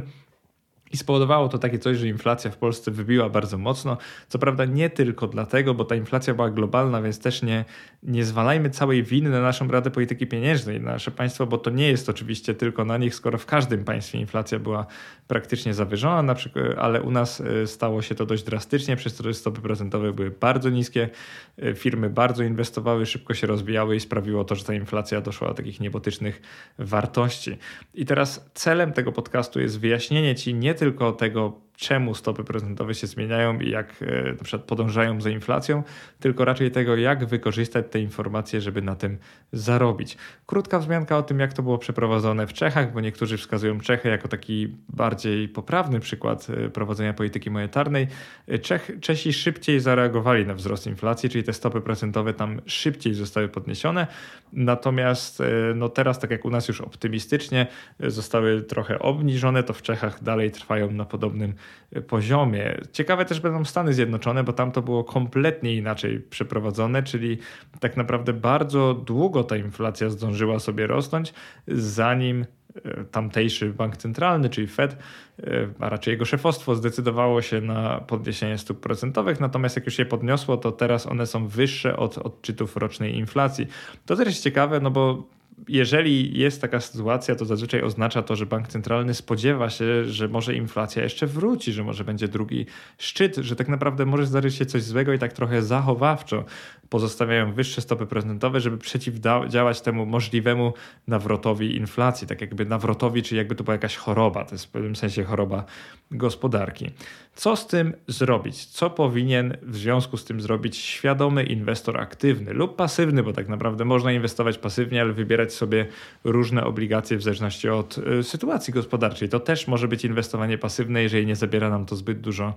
i 0.93 0.97
spowodowało 0.97 1.49
to 1.49 1.57
takie 1.57 1.79
coś, 1.79 1.97
że 1.97 2.07
inflacja 2.07 2.51
w 2.51 2.57
Polsce 2.57 2.91
wybiła 2.91 3.29
bardzo 3.29 3.57
mocno. 3.57 3.97
Co 4.27 4.39
prawda 4.39 4.65
nie 4.65 4.89
tylko 4.89 5.27
dlatego, 5.27 5.73
bo 5.73 5.85
ta 5.85 5.95
inflacja 5.95 6.33
była 6.33 6.49
globalna, 6.49 7.01
więc 7.01 7.19
też 7.19 7.41
nie, 7.41 7.65
nie 8.03 8.25
zwalajmy 8.25 8.69
całej 8.69 9.03
winy 9.03 9.29
na 9.29 9.41
naszą 9.41 9.67
Radę 9.67 9.91
Polityki 9.91 10.27
Pieniężnej, 10.27 10.81
na 10.81 10.91
nasze 10.91 11.11
państwo, 11.11 11.45
bo 11.45 11.57
to 11.57 11.69
nie 11.69 11.87
jest 11.87 12.09
oczywiście 12.09 12.53
tylko 12.53 12.85
na 12.85 12.97
nich, 12.97 13.15
skoro 13.15 13.37
w 13.37 13.45
każdym 13.45 13.83
państwie 13.83 14.19
inflacja 14.19 14.59
była 14.59 14.85
praktycznie 15.27 15.73
zawyżona, 15.73 16.21
na 16.21 16.35
przykład, 16.35 16.65
ale 16.77 17.01
u 17.01 17.11
nas 17.11 17.41
e, 17.41 17.67
stało 17.67 18.01
się 18.01 18.15
to 18.15 18.25
dość 18.25 18.43
drastycznie, 18.43 18.95
przez 18.95 19.15
to, 19.15 19.33
stopy 19.33 19.61
procentowe 19.61 20.13
były 20.13 20.31
bardzo 20.31 20.69
niskie, 20.69 21.09
e, 21.57 21.75
firmy 21.75 22.09
bardzo 22.09 22.43
inwestowały, 22.43 23.05
szybko 23.05 23.33
się 23.33 23.47
rozwijały 23.47 23.95
i 23.95 23.99
sprawiło 23.99 24.43
to, 24.43 24.55
że 24.55 24.63
ta 24.63 24.73
inflacja 24.73 25.21
doszła 25.21 25.47
do 25.47 25.53
takich 25.53 25.79
niebotycznych 25.79 26.41
wartości. 26.79 27.57
I 27.93 28.05
teraz 28.05 28.49
celem 28.53 28.93
tego 28.93 29.11
podcastu 29.11 29.59
jest 29.59 29.79
wyjaśnienie 29.79 30.35
Ci 30.35 30.53
nie 30.53 30.73
tylko 30.73 30.82
tego, 31.11 31.61
czemu 31.77 32.15
stopy 32.15 32.43
procentowe 32.43 32.93
się 32.93 33.07
zmieniają 33.07 33.59
i 33.59 33.69
jak 33.69 33.95
e, 34.01 34.33
na 34.33 34.43
przykład 34.43 34.67
podążają 34.67 35.21
za 35.21 35.29
inflacją, 35.29 35.83
tylko 36.19 36.45
raczej 36.45 36.71
tego, 36.71 36.95
jak 36.95 37.25
wykorzystać 37.25 37.85
te 37.89 37.99
informacje, 37.99 38.61
żeby 38.61 38.81
na 38.81 38.95
tym 38.95 39.17
zarobić. 39.51 40.17
Krótka 40.45 40.79
wzmianka 40.79 41.17
o 41.17 41.23
tym, 41.23 41.39
jak 41.39 41.53
to 41.53 41.63
było 41.63 41.77
przeprowadzone 41.77 42.47
w 42.47 42.53
Czechach, 42.53 42.93
bo 42.93 43.01
niektórzy 43.01 43.37
wskazują 43.37 43.79
Czechy 43.79 44.09
jako 44.09 44.27
taki 44.27 44.77
bardziej 44.89 45.49
poprawny 45.49 45.99
przykład 45.99 46.47
e, 46.49 46.69
prowadzenia 46.69 47.13
polityki 47.13 47.51
monetarnej. 47.51 48.07
E, 48.47 48.59
Czech, 48.59 48.91
Czesi 49.01 49.33
szybciej 49.33 49.79
zareagowali 49.79 50.45
na 50.45 50.53
wzrost 50.53 50.87
inflacji, 50.87 51.29
czyli 51.29 51.43
te 51.43 51.53
stopy 51.53 51.81
procentowe 51.81 52.33
tam 52.33 52.61
szybciej 52.65 53.13
zostały 53.13 53.47
podniesione. 53.47 54.07
Natomiast 54.53 55.43
no 55.75 55.89
teraz, 55.89 56.19
tak 56.19 56.31
jak 56.31 56.45
u 56.45 56.49
nas 56.49 56.67
już 56.67 56.81
optymistycznie, 56.81 57.67
zostały 57.99 58.61
trochę 58.61 58.99
obniżone, 58.99 59.63
to 59.63 59.73
w 59.73 59.81
Czechach 59.81 60.23
dalej 60.23 60.51
trwają 60.51 60.91
na 60.91 61.05
podobnym 61.05 61.53
poziomie. 62.01 62.77
Ciekawe 62.91 63.25
też 63.25 63.39
będą 63.39 63.65
Stany 63.65 63.93
Zjednoczone, 63.93 64.43
bo 64.43 64.53
tam 64.53 64.71
to 64.71 64.81
było 64.81 65.03
kompletnie 65.03 65.75
inaczej 65.75 66.19
przeprowadzone, 66.19 67.03
czyli 67.03 67.37
tak 67.79 67.97
naprawdę 67.97 68.33
bardzo 68.33 68.93
długo 68.93 69.43
ta 69.43 69.57
inflacja 69.57 70.09
zdążyła 70.09 70.59
sobie 70.59 70.87
rosnąć, 70.87 71.33
zanim 71.67 72.45
e, 72.85 73.03
tamtejszy 73.03 73.73
bank 73.73 73.97
centralny, 73.97 74.49
czyli 74.49 74.67
Fed, 74.67 74.93
e, 74.93 75.67
a 75.79 75.89
raczej 75.89 76.11
jego 76.11 76.25
szefostwo 76.25 76.75
zdecydowało 76.75 77.41
się 77.41 77.61
na 77.61 77.99
podniesienie 78.07 78.57
stóp 78.57 78.79
procentowych, 78.79 79.39
natomiast 79.39 79.75
jak 79.75 79.85
już 79.85 79.99
je 79.99 80.05
podniosło, 80.05 80.57
to 80.57 80.71
teraz 80.71 81.07
one 81.07 81.27
są 81.27 81.47
wyższe 81.47 81.97
od 81.97 82.17
odczytów 82.17 82.77
rocznej 82.77 83.17
inflacji. 83.17 83.67
To 84.05 84.15
też 84.15 84.27
jest 84.27 84.43
ciekawe, 84.43 84.79
no 84.79 84.91
bo 84.91 85.23
jeżeli 85.67 86.39
jest 86.39 86.61
taka 86.61 86.79
sytuacja, 86.79 87.35
to 87.35 87.45
zazwyczaj 87.45 87.81
oznacza 87.81 88.21
to, 88.21 88.35
że 88.35 88.45
bank 88.45 88.67
centralny 88.67 89.13
spodziewa 89.13 89.69
się, 89.69 90.05
że 90.05 90.27
może 90.27 90.55
inflacja 90.55 91.03
jeszcze 91.03 91.27
wróci, 91.27 91.73
że 91.73 91.83
może 91.83 92.03
będzie 92.03 92.27
drugi 92.27 92.65
szczyt, 92.97 93.35
że 93.35 93.55
tak 93.55 93.67
naprawdę 93.67 94.05
może 94.05 94.25
zdarzyć 94.25 94.55
się 94.55 94.65
coś 94.65 94.83
złego 94.83 95.13
i 95.13 95.19
tak 95.19 95.33
trochę 95.33 95.61
zachowawczo 95.61 96.45
pozostawiają 96.93 97.53
wyższe 97.53 97.81
stopy 97.81 98.05
procentowe, 98.05 98.59
żeby 98.59 98.77
przeciwdziałać 98.77 99.81
temu 99.81 100.05
możliwemu 100.05 100.73
nawrotowi 101.07 101.75
inflacji, 101.75 102.27
tak 102.27 102.41
jakby 102.41 102.65
nawrotowi, 102.65 103.23
czyli 103.23 103.37
jakby 103.37 103.55
to 103.55 103.63
była 103.63 103.75
jakaś 103.75 103.95
choroba, 103.95 104.45
to 104.45 104.55
jest 104.55 104.65
w 104.65 104.69
pewnym 104.69 104.95
sensie 104.95 105.23
choroba 105.23 105.65
gospodarki. 106.11 106.89
Co 107.35 107.55
z 107.55 107.67
tym 107.67 107.93
zrobić? 108.07 108.65
Co 108.65 108.89
powinien 108.89 109.57
w 109.61 109.77
związku 109.77 110.17
z 110.17 110.25
tym 110.25 110.41
zrobić 110.41 110.77
świadomy 110.77 111.43
inwestor 111.43 111.99
aktywny 111.99 112.53
lub 112.53 112.75
pasywny, 112.75 113.23
bo 113.23 113.33
tak 113.33 113.49
naprawdę 113.49 113.85
można 113.85 114.11
inwestować 114.11 114.57
pasywnie, 114.57 115.01
ale 115.01 115.13
wybierać 115.13 115.53
sobie 115.53 115.85
różne 116.23 116.63
obligacje 116.63 117.17
w 117.17 117.23
zależności 117.23 117.69
od 117.69 117.97
y, 117.97 118.23
sytuacji 118.23 118.73
gospodarczej. 118.73 119.29
To 119.29 119.39
też 119.39 119.67
może 119.67 119.87
być 119.87 120.05
inwestowanie 120.05 120.57
pasywne, 120.57 121.03
jeżeli 121.03 121.25
nie 121.25 121.35
zabiera 121.35 121.69
nam 121.69 121.85
to 121.85 121.95
zbyt 121.95 122.21
dużo 122.21 122.53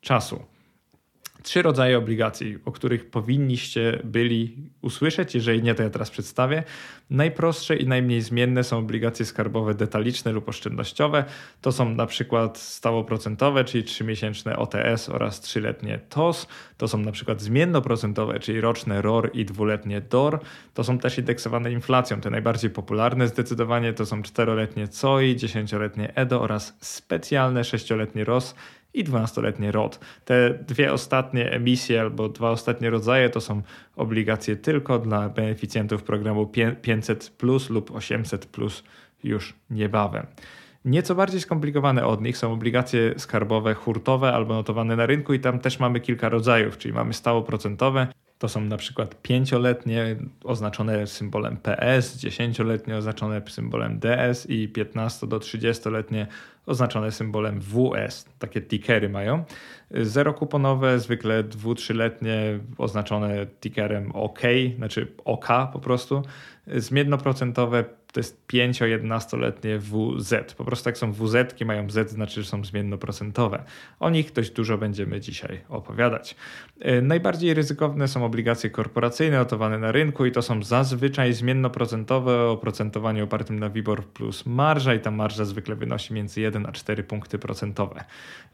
czasu. 0.00 0.53
Trzy 1.44 1.62
rodzaje 1.62 1.98
obligacji, 1.98 2.58
o 2.64 2.72
których 2.72 3.10
powinniście 3.10 4.00
byli 4.04 4.56
usłyszeć. 4.82 5.34
Jeżeli 5.34 5.62
nie, 5.62 5.74
to 5.74 5.82
ja 5.82 5.90
teraz 5.90 6.10
przedstawię. 6.10 6.62
Najprostsze 7.10 7.76
i 7.76 7.86
najmniej 7.86 8.20
zmienne 8.20 8.64
są 8.64 8.78
obligacje 8.78 9.26
skarbowe 9.26 9.74
detaliczne 9.74 10.32
lub 10.32 10.48
oszczędnościowe. 10.48 11.24
To 11.60 11.72
są 11.72 11.94
na 11.94 12.06
przykład 12.06 12.58
stałoprocentowe, 12.58 13.64
czyli 13.64 13.84
3-miesięczne 13.84 14.56
OTS 14.56 15.08
oraz 15.08 15.42
3-letnie 15.42 15.98
TOS. 15.98 16.46
To 16.78 16.88
są 16.88 16.98
na 16.98 17.12
przykład 17.12 17.42
zmiennoprocentowe, 17.42 18.40
czyli 18.40 18.60
roczne 18.60 19.02
ROR 19.02 19.30
i 19.34 19.44
dwuletnie 19.44 20.00
DOR. 20.00 20.40
To 20.74 20.84
są 20.84 20.98
też 20.98 21.18
indeksowane 21.18 21.72
inflacją. 21.72 22.20
Te 22.20 22.30
najbardziej 22.30 22.70
popularne 22.70 23.28
zdecydowanie 23.28 23.92
to 23.92 24.06
są 24.06 24.22
4-letnie 24.22 24.88
COI, 25.00 25.36
10-letnie 25.36 26.14
EDO 26.14 26.40
oraz 26.40 26.76
specjalne 26.80 27.60
6-letnie 27.60 28.24
ROS 28.24 28.54
i 28.94 29.04
12-letnie 29.04 29.72
ROT. 29.72 30.00
Te 30.24 30.58
dwie 30.66 30.92
ostatnie 30.92 31.52
emisje 31.52 32.00
albo 32.00 32.28
dwa 32.28 32.50
ostatnie 32.50 32.90
rodzaje 32.90 33.30
to 33.30 33.40
są 33.40 33.62
obligacje 33.96 34.56
tylko 34.56 34.98
dla 34.98 35.28
beneficjentów 35.28 36.02
programu 36.02 36.50
500 36.82 37.30
plus 37.30 37.70
lub 37.70 37.90
800 37.90 38.46
plus 38.46 38.84
już 39.24 39.54
niebawem. 39.70 40.26
Nieco 40.84 41.14
bardziej 41.14 41.40
skomplikowane 41.40 42.06
od 42.06 42.22
nich 42.22 42.36
są 42.36 42.52
obligacje 42.52 43.14
skarbowe 43.18 43.74
hurtowe 43.74 44.32
albo 44.32 44.54
notowane 44.54 44.96
na 44.96 45.06
rynku 45.06 45.34
i 45.34 45.40
tam 45.40 45.58
też 45.58 45.78
mamy 45.78 46.00
kilka 46.00 46.28
rodzajów, 46.28 46.78
czyli 46.78 46.94
mamy 46.94 47.14
stałoprocentowe, 47.14 48.06
to 48.38 48.48
są 48.48 48.60
na 48.60 48.76
przykład 48.76 49.22
pięcioletnie 49.22 50.16
oznaczone 50.44 51.06
symbolem 51.06 51.56
PS, 51.56 52.16
dziesięcioletnie 52.16 52.96
oznaczone 52.96 53.42
symbolem 53.48 53.98
DS 53.98 54.50
i 54.50 54.68
15 54.68 55.26
do 55.26 55.38
30-letnie 55.38 56.26
oznaczone 56.66 57.12
symbolem 57.12 57.60
WS. 57.60 58.24
Takie 58.38 58.60
tickery 58.60 59.08
mają. 59.08 59.44
Zerokuponowe, 59.90 60.98
zwykle 61.00 61.44
dwu, 61.44 61.74
trzyletnie 61.74 62.60
oznaczone 62.78 63.46
tickerem 63.60 64.12
OK, 64.12 64.40
znaczy 64.76 65.12
OK 65.24 65.48
po 65.72 65.78
prostu. 65.78 66.22
Zmiennoprocentowe 66.66 67.84
to 68.14 68.20
jest 68.20 68.46
5-11-letnie 68.48 69.78
WZ. 69.78 70.54
Po 70.54 70.64
prostu 70.64 70.88
jak 70.88 70.98
są 70.98 71.12
WZ, 71.12 71.60
mają 71.64 71.90
Z, 71.90 72.10
znaczy, 72.10 72.42
że 72.42 72.48
są 72.48 72.64
zmiennoprocentowe. 72.64 73.64
O 74.00 74.10
nich 74.10 74.32
dość 74.32 74.50
dużo 74.50 74.78
będziemy 74.78 75.20
dzisiaj 75.20 75.60
opowiadać. 75.68 76.36
E, 76.80 77.02
najbardziej 77.02 77.54
ryzykowne 77.54 78.08
są 78.08 78.24
obligacje 78.24 78.70
korporacyjne 78.70 79.38
notowane 79.38 79.78
na 79.78 79.92
rynku 79.92 80.26
i 80.26 80.32
to 80.32 80.42
są 80.42 80.62
zazwyczaj 80.62 81.32
zmiennoprocentowe 81.32 82.32
o 82.36 82.52
oprocentowaniu 82.52 83.24
opartym 83.24 83.58
na 83.58 83.70
WIBOR 83.70 84.04
plus 84.04 84.46
marża 84.46 84.94
i 84.94 85.00
ta 85.00 85.10
marża 85.10 85.44
zwykle 85.44 85.74
wynosi 85.76 86.14
między 86.14 86.40
1 86.40 86.66
a 86.66 86.72
4 86.72 87.02
punkty 87.04 87.38
procentowe. 87.38 88.04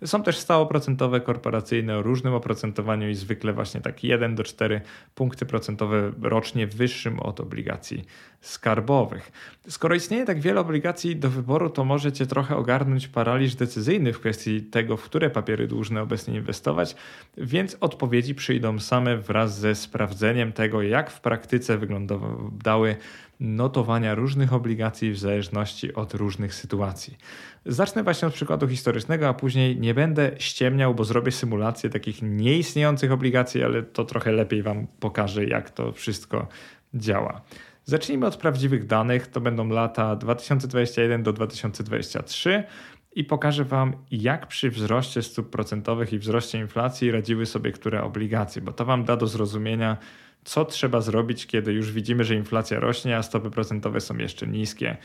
Są 0.04 0.22
też 0.22 0.38
stałoprocentowe 0.38 1.20
korporacyjne 1.20 1.98
o 1.98 2.02
różnym 2.02 2.34
oprocentowaniu 2.34 3.08
i 3.08 3.14
zwykle 3.14 3.52
właśnie 3.52 3.80
tak 3.80 4.04
1 4.04 4.34
do 4.34 4.44
4 4.44 4.80
punkty 5.14 5.46
procentowe 5.46 6.12
rocznie 6.22 6.66
wyższym 6.66 7.20
od 7.20 7.40
obligacji 7.40 8.04
skarbowych. 8.40 9.32
Skoro 9.68 9.94
istnieje 9.94 10.24
tak 10.24 10.40
wiele 10.40 10.60
obligacji 10.60 11.16
do 11.16 11.30
wyboru, 11.30 11.70
to 11.70 11.84
możecie 11.84 12.26
trochę 12.26 12.56
ogarnąć 12.56 13.08
paraliż 13.08 13.54
decyzyjny 13.54 14.12
w 14.12 14.20
kwestii 14.20 14.62
tego, 14.62 14.96
w 14.96 15.02
które 15.02 15.30
papiery 15.30 15.66
dłużne 15.66 16.02
obecnie 16.02 16.36
inwestować, 16.36 16.96
więc 17.36 17.76
odpowiedzi 17.80 18.34
przyjdą 18.34 18.78
same 18.78 19.16
wraz 19.16 19.58
ze 19.58 19.74
sprawdzeniem 19.74 20.52
tego, 20.52 20.82
jak 20.82 21.10
w 21.10 21.20
praktyce 21.20 21.78
wyglądały 21.78 22.96
notowania 23.40 24.14
różnych 24.14 24.52
obligacji 24.52 25.12
w 25.12 25.18
zależności 25.18 25.94
od 25.94 26.14
różnych 26.14 26.54
sytuacji. 26.54 27.16
Zacznę 27.66 28.02
właśnie 28.02 28.28
od 28.28 28.34
przykładu 28.34 28.68
historycznego, 28.68 29.28
a 29.28 29.34
później 29.34 29.80
nie 29.80 29.94
będę 29.94 30.30
ściemniał, 30.38 30.94
bo 30.94 31.04
zrobię 31.04 31.32
symulację 31.32 31.90
takich 31.90 32.22
nieistniejących 32.22 33.12
obligacji, 33.12 33.64
ale 33.64 33.82
to 33.82 34.04
trochę 34.04 34.32
lepiej 34.32 34.62
Wam 34.62 34.86
pokaże, 35.00 35.44
jak 35.44 35.70
to 35.70 35.92
wszystko 35.92 36.48
działa. 36.94 37.40
Zacznijmy 37.90 38.26
od 38.26 38.36
prawdziwych 38.36 38.86
danych. 38.86 39.26
To 39.26 39.40
będą 39.40 39.68
lata 39.68 40.16
2021 40.16 41.22
do 41.22 41.32
2023 41.32 42.64
i 43.12 43.24
pokażę 43.24 43.64
Wam, 43.64 43.92
jak 44.10 44.46
przy 44.46 44.70
wzroście 44.70 45.22
stóp 45.22 45.50
procentowych 45.50 46.12
i 46.12 46.18
wzroście 46.18 46.58
inflacji 46.58 47.10
radziły 47.10 47.46
sobie 47.46 47.72
które 47.72 48.02
obligacje, 48.02 48.62
bo 48.62 48.72
to 48.72 48.84
Wam 48.84 49.04
da 49.04 49.16
do 49.16 49.26
zrozumienia, 49.26 49.96
co 50.44 50.64
trzeba 50.64 51.00
zrobić, 51.00 51.46
kiedy 51.46 51.72
już 51.72 51.92
widzimy, 51.92 52.24
że 52.24 52.34
inflacja 52.34 52.80
rośnie, 52.80 53.16
a 53.16 53.22
stopy 53.22 53.50
procentowe 53.50 54.00
są 54.00 54.18
jeszcze 54.18 54.46
niskie. 54.46 54.96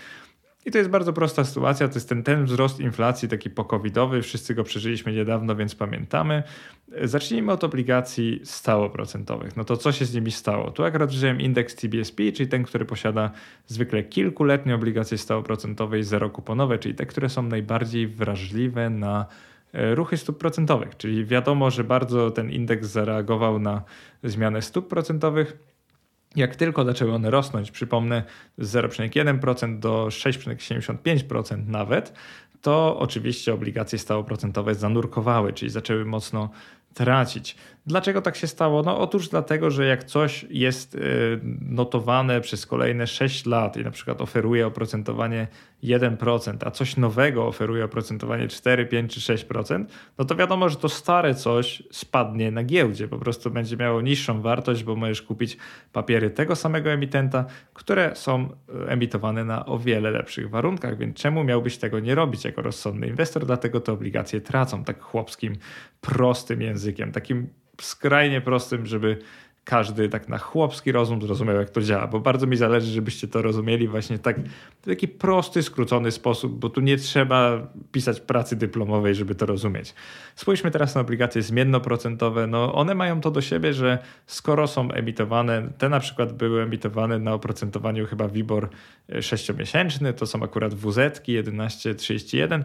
I 0.65 0.71
to 0.71 0.77
jest 0.77 0.89
bardzo 0.89 1.13
prosta 1.13 1.43
sytuacja. 1.43 1.87
To 1.87 1.93
jest 1.93 2.09
ten, 2.09 2.23
ten 2.23 2.45
wzrost 2.45 2.79
inflacji 2.79 3.29
taki 3.29 3.49
pokowidowy. 3.49 4.21
Wszyscy 4.21 4.55
go 4.55 4.63
przeżyliśmy 4.63 5.13
niedawno, 5.13 5.55
więc 5.55 5.75
pamiętamy. 5.75 6.43
Zacznijmy 7.03 7.51
od 7.51 7.63
obligacji 7.63 8.41
stałoprocentowych. 8.43 9.57
No 9.57 9.63
to 9.63 9.77
co 9.77 9.91
się 9.91 10.05
z 10.05 10.13
nimi 10.13 10.31
stało? 10.31 10.71
Tu 10.71 10.83
akurat 10.83 11.09
wziąłem 11.09 11.41
indeks 11.41 11.75
CBSP, 11.75 12.31
czyli 12.31 12.49
ten, 12.49 12.63
który 12.63 12.85
posiada 12.85 13.31
zwykle 13.67 14.03
kilkuletnie 14.03 14.75
obligacje 14.75 15.17
stałoprocentowe 15.17 15.99
i 15.99 16.03
zerokuponowe, 16.03 16.79
czyli 16.79 16.95
te, 16.95 17.05
które 17.05 17.29
są 17.29 17.43
najbardziej 17.43 18.07
wrażliwe 18.07 18.89
na 18.89 19.25
e, 19.73 19.95
ruchy 19.95 20.17
stóp 20.17 20.37
procentowych. 20.37 20.97
Czyli 20.97 21.25
wiadomo, 21.25 21.71
że 21.71 21.83
bardzo 21.83 22.31
ten 22.31 22.51
indeks 22.51 22.87
zareagował 22.87 23.59
na 23.59 23.81
zmianę 24.23 24.61
stóp 24.61 24.87
procentowych 24.87 25.74
jak 26.35 26.55
tylko 26.55 26.85
zaczęły 26.85 27.13
one 27.13 27.29
rosnąć, 27.29 27.71
przypomnę 27.71 28.23
z 28.57 28.71
0,1% 28.73 29.79
do 29.79 30.05
6,75% 30.05 31.67
nawet, 31.67 32.13
to 32.61 32.99
oczywiście 32.99 33.53
obligacje 33.53 33.99
stałoprocentowe 33.99 34.75
zanurkowały, 34.75 35.53
czyli 35.53 35.71
zaczęły 35.71 36.05
mocno 36.05 36.49
tracić. 36.93 37.55
Dlaczego 37.87 38.21
tak 38.21 38.35
się 38.35 38.47
stało? 38.47 38.83
No 38.83 38.99
otóż 38.99 39.29
dlatego, 39.29 39.71
że 39.71 39.85
jak 39.85 40.03
coś 40.03 40.45
jest 40.49 40.95
y, 40.95 40.99
notowane 41.61 42.41
przez 42.41 42.65
kolejne 42.65 43.07
6 43.07 43.45
lat 43.45 43.77
i 43.77 43.83
na 43.83 43.91
przykład 43.91 44.21
oferuje 44.21 44.67
oprocentowanie 44.67 45.47
1%, 45.83 46.57
a 46.65 46.71
coś 46.71 46.97
nowego 46.97 47.47
oferuje 47.47 47.85
oprocentowanie 47.85 48.47
4, 48.47 48.85
5 48.85 49.13
czy 49.13 49.19
6%, 49.19 49.85
no 50.17 50.25
to 50.25 50.35
wiadomo, 50.35 50.69
że 50.69 50.75
to 50.75 50.89
stare 50.89 51.35
coś 51.35 51.83
spadnie 51.91 52.51
na 52.51 52.63
giełdzie, 52.63 53.07
po 53.07 53.17
prostu 53.17 53.51
będzie 53.51 53.77
miało 53.77 54.01
niższą 54.01 54.41
wartość, 54.41 54.83
bo 54.83 54.95
możesz 54.95 55.21
kupić 55.21 55.57
papiery 55.93 56.29
tego 56.29 56.55
samego 56.55 56.89
emitenta, 56.91 57.45
które 57.73 58.15
są 58.15 58.49
y, 58.85 58.87
emitowane 58.87 59.45
na 59.45 59.65
o 59.65 59.79
wiele 59.79 60.11
lepszych 60.11 60.49
warunkach, 60.49 60.97
więc 60.97 61.17
czemu 61.17 61.43
miałbyś 61.43 61.77
tego 61.77 61.99
nie 61.99 62.15
robić 62.15 62.45
jako 62.45 62.61
rozsądny 62.61 63.07
inwestor? 63.07 63.45
Dlatego 63.45 63.81
te 63.81 63.91
obligacje 63.91 64.41
tracą 64.41 64.83
tak 64.83 65.01
chłopskim, 65.01 65.55
prostym 66.01 66.61
językiem, 66.61 67.11
takim 67.11 67.47
skrajnie 67.81 68.41
prostym, 68.41 68.85
żeby 68.85 69.17
każdy 69.65 70.09
tak 70.09 70.29
na 70.29 70.37
chłopski 70.37 70.91
rozum 70.91 71.21
zrozumiał, 71.21 71.55
jak 71.55 71.69
to 71.69 71.81
działa, 71.81 72.07
bo 72.07 72.19
bardzo 72.19 72.47
mi 72.47 72.57
zależy, 72.57 72.91
żebyście 72.91 73.27
to 73.27 73.41
rozumieli 73.41 73.87
właśnie 73.87 74.19
tak 74.19 74.39
w 74.81 74.85
taki 74.85 75.07
prosty, 75.07 75.63
skrócony 75.63 76.11
sposób, 76.11 76.59
bo 76.59 76.69
tu 76.69 76.81
nie 76.81 76.97
trzeba 76.97 77.67
pisać 77.91 78.19
pracy 78.19 78.55
dyplomowej, 78.55 79.15
żeby 79.15 79.35
to 79.35 79.45
rozumieć. 79.45 79.93
Spójrzmy 80.35 80.71
teraz 80.71 80.95
na 80.95 81.01
obligacje 81.01 81.41
zmiennoprocentowe. 81.41 82.47
No, 82.47 82.73
one 82.73 82.95
mają 82.95 83.21
to 83.21 83.31
do 83.31 83.41
siebie, 83.41 83.73
że 83.73 83.99
skoro 84.25 84.67
są 84.67 84.91
emitowane, 84.91 85.69
te 85.77 85.89
na 85.89 85.99
przykład 85.99 86.33
były 86.33 86.61
emitowane 86.61 87.19
na 87.19 87.33
oprocentowaniu 87.33 88.05
chyba 88.05 88.27
WIBOR 88.27 88.69
6-miesięczny, 89.09 90.13
to 90.13 90.25
są 90.25 90.43
akurat 90.43 90.73
WZ 90.73 91.23
1131, 91.23 92.63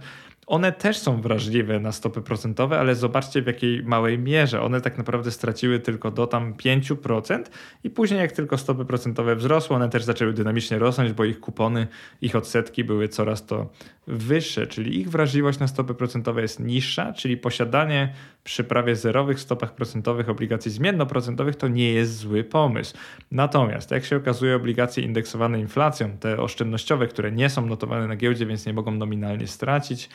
one 0.50 0.72
też 0.72 0.98
są 0.98 1.20
wrażliwe 1.20 1.80
na 1.80 1.92
stopy 1.92 2.22
procentowe, 2.22 2.78
ale 2.80 2.94
zobaczcie 2.94 3.42
w 3.42 3.46
jakiej 3.46 3.82
małej 3.82 4.18
mierze. 4.18 4.62
One 4.62 4.80
tak 4.80 4.98
naprawdę 4.98 5.30
straciły 5.30 5.80
tylko 5.80 6.10
do 6.10 6.26
tam 6.26 6.54
5% 6.54 7.42
i 7.84 7.90
później 7.90 8.20
jak 8.20 8.32
tylko 8.32 8.58
stopy 8.58 8.84
procentowe 8.84 9.36
wzrosły, 9.36 9.76
one 9.76 9.88
też 9.88 10.04
zaczęły 10.04 10.32
dynamicznie 10.32 10.78
rosnąć, 10.78 11.12
bo 11.12 11.24
ich 11.24 11.40
kupony, 11.40 11.86
ich 12.20 12.36
odsetki 12.36 12.84
były 12.84 13.08
coraz 13.08 13.46
to 13.46 13.70
wyższe, 14.06 14.66
czyli 14.66 15.00
ich 15.00 15.10
wrażliwość 15.10 15.58
na 15.58 15.68
stopy 15.68 15.94
procentowe 15.94 16.42
jest 16.42 16.60
niższa, 16.60 17.12
czyli 17.12 17.36
posiadanie 17.36 18.14
przy 18.44 18.64
prawie 18.64 18.96
zerowych 18.96 19.40
stopach 19.40 19.74
procentowych 19.74 20.28
obligacji 20.28 20.70
zmiennoprocentowych 20.70 21.56
to 21.56 21.68
nie 21.68 21.92
jest 21.92 22.16
zły 22.16 22.44
pomysł. 22.44 22.96
Natomiast 23.30 23.90
jak 23.90 24.04
się 24.04 24.16
okazuje 24.16 24.56
obligacje 24.56 25.04
indeksowane 25.04 25.60
inflacją, 25.60 26.16
te 26.18 26.38
oszczędnościowe, 26.38 27.06
które 27.06 27.32
nie 27.32 27.50
są 27.50 27.66
notowane 27.66 28.06
na 28.06 28.16
giełdzie, 28.16 28.46
więc 28.46 28.66
nie 28.66 28.72
mogą 28.72 28.90
nominalnie 28.90 29.46
stracić, 29.46 30.08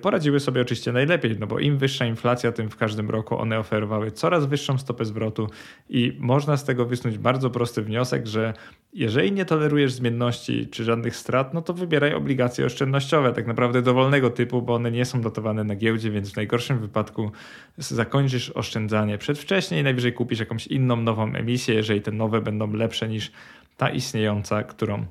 poradziły 0.00 0.40
sobie 0.40 0.60
oczywiście 0.60 0.92
najlepiej, 0.92 1.36
no 1.38 1.46
bo 1.46 1.58
im 1.58 1.78
wyższa 1.78 2.06
inflacja, 2.06 2.52
tym 2.52 2.70
w 2.70 2.76
każdym 2.76 3.10
roku 3.10 3.38
one 3.38 3.58
oferowały 3.58 4.10
coraz 4.10 4.46
wyższą 4.46 4.78
stopę 4.78 5.04
zwrotu 5.04 5.48
i 5.88 6.16
można 6.18 6.56
z 6.56 6.64
tego 6.64 6.86
wysnuć 6.86 7.18
bardzo 7.18 7.50
prosty 7.50 7.82
wniosek, 7.82 8.26
że 8.26 8.54
jeżeli 8.92 9.32
nie 9.32 9.44
tolerujesz 9.44 9.92
zmienności 9.92 10.66
czy 10.66 10.84
żadnych 10.84 11.16
strat, 11.16 11.54
no 11.54 11.62
to 11.62 11.74
wybieraj 11.74 12.14
obligacje 12.14 12.66
oszczędnościowe, 12.66 13.32
tak 13.32 13.46
naprawdę 13.46 13.82
dowolnego 13.82 14.30
typu, 14.30 14.62
bo 14.62 14.74
one 14.74 14.90
nie 14.90 15.04
są 15.04 15.20
dotowane 15.20 15.64
na 15.64 15.76
giełdzie, 15.76 16.10
więc 16.10 16.32
w 16.32 16.36
najgorszym 16.36 16.78
wypadku 16.78 17.30
zakończysz 17.78 18.50
oszczędzanie 18.50 19.18
przedwcześnie 19.18 19.80
i 19.80 19.82
najwyżej 19.82 20.12
kupisz 20.12 20.40
jakąś 20.40 20.66
inną 20.66 20.96
nową 20.96 21.34
emisję, 21.34 21.74
jeżeli 21.74 22.02
te 22.02 22.12
nowe 22.12 22.40
będą 22.40 22.72
lepsze 22.72 23.08
niż 23.08 23.32
ta 23.76 23.90
istniejąca, 23.90 24.62
którą 24.62 25.06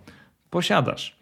posiadasz. 0.49 1.18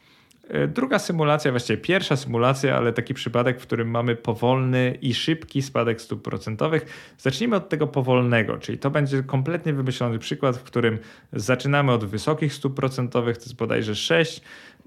E, 0.50 0.68
druga 0.68 1.00
symulacja, 1.00 1.52
właściwie 1.52 1.78
pierwsza 1.78 2.16
symulacja, 2.16 2.78
ale 2.78 2.94
taki 2.94 3.14
przypadek, 3.14 3.60
w 3.60 3.62
którym 3.62 3.90
mamy 3.90 4.16
powolny 4.16 4.98
i 5.02 5.14
szybki 5.14 5.62
spadek 5.62 6.02
stóp 6.02 6.22
procentowych. 6.22 7.14
Zacznijmy 7.18 7.56
od 7.56 7.70
tego 7.70 7.88
powolnego, 7.88 8.58
czyli 8.58 8.78
to 8.78 8.90
będzie 8.90 9.24
kompletnie 9.24 9.74
wymyślony 9.74 10.20
przykład, 10.20 10.58
w 10.58 10.64
którym 10.64 10.98
zaczynamy 11.34 11.92
od 11.92 12.06
wysokich 12.06 12.54
stóp 12.54 12.76
procentowych, 12.76 13.38
to 13.38 13.44
jest 13.44 13.56
bodajże 13.56 13.96
6, 13.96 14.42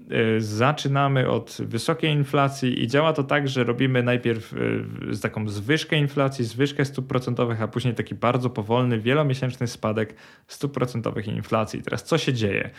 e, 0.09 0.41
zaczynamy 0.41 1.29
od 1.29 1.57
wysokiej 1.59 2.11
inflacji 2.11 2.83
i 2.83 2.87
działa 2.87 3.13
to 3.13 3.23
tak, 3.23 3.47
że 3.47 3.63
robimy 3.63 4.03
najpierw 4.03 4.53
e, 4.53 5.17
taką 5.21 5.49
zwyżkę 5.49 5.97
inflacji, 5.97 6.45
zwyżkę 6.45 6.85
stóp 6.85 7.07
procentowych, 7.07 7.61
a 7.61 7.67
później 7.67 7.95
taki 7.95 8.15
bardzo 8.15 8.49
powolny, 8.49 8.99
wielomiesięczny 8.99 9.67
spadek 9.67 10.15
stóp 10.47 10.73
procentowych 10.73 11.27
i 11.27 11.31
inflacji. 11.31 11.81
Teraz 11.81 12.03
co 12.03 12.17
się 12.17 12.33
dzieje? 12.33 12.69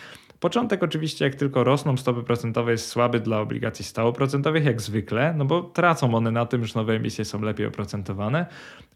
Początek 0.43 0.83
oczywiście, 0.83 1.25
jak 1.25 1.35
tylko 1.35 1.65
rosną 1.65 1.97
stopy 1.97 2.23
procentowe, 2.23 2.73
jest 2.73 2.89
słaby 2.89 3.21
dla 3.21 3.41
obligacji 3.41 3.85
stałoprocentowych, 3.85 4.65
jak 4.65 4.81
zwykle, 4.81 5.35
no 5.37 5.45
bo 5.45 5.63
tracą 5.63 6.15
one 6.15 6.31
na 6.31 6.47
tym, 6.47 6.65
że 6.65 6.73
nowe 6.77 6.95
emisje 6.95 7.25
są 7.25 7.43
lepiej 7.43 7.67
oprocentowane, 7.67 8.47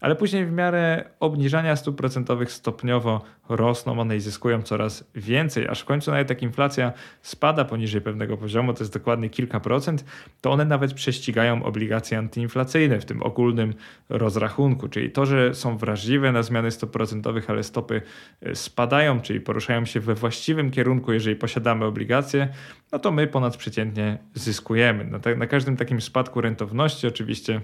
ale 0.01 0.15
później 0.15 0.45
w 0.45 0.51
miarę 0.51 1.09
obniżania 1.19 1.75
stóp 1.75 1.97
procentowych 1.97 2.51
stopniowo 2.51 3.21
rosną 3.49 3.99
one 3.99 4.15
i 4.15 4.19
zyskują 4.19 4.61
coraz 4.61 5.03
więcej, 5.15 5.67
aż 5.67 5.81
w 5.81 5.85
końcu 5.85 6.11
nawet 6.11 6.29
jak 6.29 6.41
inflacja 6.43 6.93
spada 7.21 7.65
poniżej 7.65 8.01
pewnego 8.01 8.37
poziomu, 8.37 8.73
to 8.73 8.79
jest 8.79 8.93
dokładnie 8.93 9.29
kilka 9.29 9.59
procent, 9.59 10.05
to 10.41 10.51
one 10.51 10.65
nawet 10.65 10.93
prześcigają 10.93 11.63
obligacje 11.63 12.17
antyinflacyjne 12.17 12.99
w 12.99 13.05
tym 13.05 13.23
ogólnym 13.23 13.73
rozrachunku, 14.09 14.89
czyli 14.89 15.11
to, 15.11 15.25
że 15.25 15.53
są 15.53 15.77
wrażliwe 15.77 16.31
na 16.31 16.43
zmiany 16.43 16.71
stóp 16.71 16.91
procentowych, 16.91 17.49
ale 17.49 17.63
stopy 17.63 18.01
e, 18.41 18.55
spadają, 18.55 19.21
czyli 19.21 19.41
poruszają 19.41 19.85
się 19.85 19.99
we 19.99 20.15
właściwym 20.15 20.71
kierunku, 20.71 21.13
jeżeli 21.13 21.36
posiadamy 21.37 21.85
obligacje, 21.85 22.47
no 22.91 22.99
to 22.99 23.11
my 23.11 23.27
ponadprzeciętnie 23.27 24.17
zyskujemy. 24.33 25.03
Na, 25.03 25.19
na 25.35 25.47
każdym 25.47 25.77
takim 25.77 26.01
spadku 26.01 26.41
rentowności 26.41 27.07
oczywiście 27.07 27.61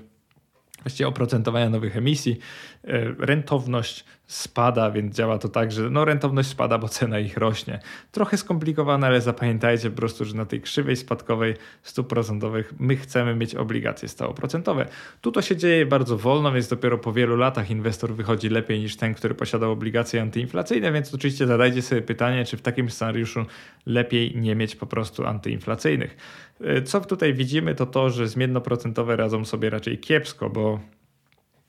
właściwie 0.84 1.08
oprocentowania 1.08 1.70
nowych 1.70 1.98
emisji, 1.98 2.40
e, 2.84 3.04
rentowność 3.20 4.06
spada, 4.28 4.92
więc 4.92 5.16
działa 5.16 5.38
to 5.38 5.50
tak, 5.50 5.72
że 5.72 5.90
no 5.90 6.06
rentowność 6.06 6.50
spada, 6.50 6.78
bo 6.78 6.88
cena 6.88 7.20
ich 7.20 7.38
rośnie. 7.38 7.80
Trochę 8.12 8.38
skomplikowane, 8.38 9.08
ale 9.08 9.22
zapamiętajcie 9.22 9.90
po 9.90 9.98
prostu, 9.98 10.26
że 10.26 10.36
na 10.36 10.46
tej 10.46 10.62
krzywej 10.62 10.96
spadkowej 10.96 11.54
stóp 11.84 12.08
procentowych 12.08 12.74
my 12.80 12.96
chcemy 12.96 13.36
mieć 13.36 13.56
obligacje 13.56 14.10
stałoprocentowe. 14.10 14.86
Tu 15.22 15.32
to 15.32 15.42
się 15.42 15.56
dzieje 15.56 15.86
bardzo 15.86 16.18
wolno, 16.18 16.52
więc 16.52 16.68
dopiero 16.68 16.98
po 16.98 17.14
wielu 17.14 17.36
latach 17.36 17.70
inwestor 17.70 18.14
wychodzi 18.14 18.50
lepiej 18.50 18.80
niż 18.80 18.96
ten, 18.96 19.14
który 19.14 19.36
posiadał 19.36 19.72
obligacje 19.72 20.22
antyinflacyjne, 20.22 20.92
więc 20.92 21.14
oczywiście 21.14 21.48
zadajcie 21.48 21.82
sobie 21.82 22.02
pytanie, 22.02 22.46
czy 22.46 22.58
w 22.58 22.62
takim 22.62 22.90
scenariuszu 22.90 23.46
lepiej 23.86 24.36
nie 24.36 24.56
mieć 24.56 24.76
po 24.76 24.86
prostu 24.86 25.26
antyinflacyjnych. 25.26 26.18
E, 26.62 26.82
co 26.82 27.02
tutaj 27.02 27.34
widzimy, 27.34 27.76
to 27.76 27.86
to, 27.86 28.10
że 28.10 28.28
zmiennoprocentowe 28.28 29.16
radzą 29.16 29.46
sobie 29.46 29.70
raczej 29.70 29.98
kiepsko, 29.98 30.50
bo 30.50 30.80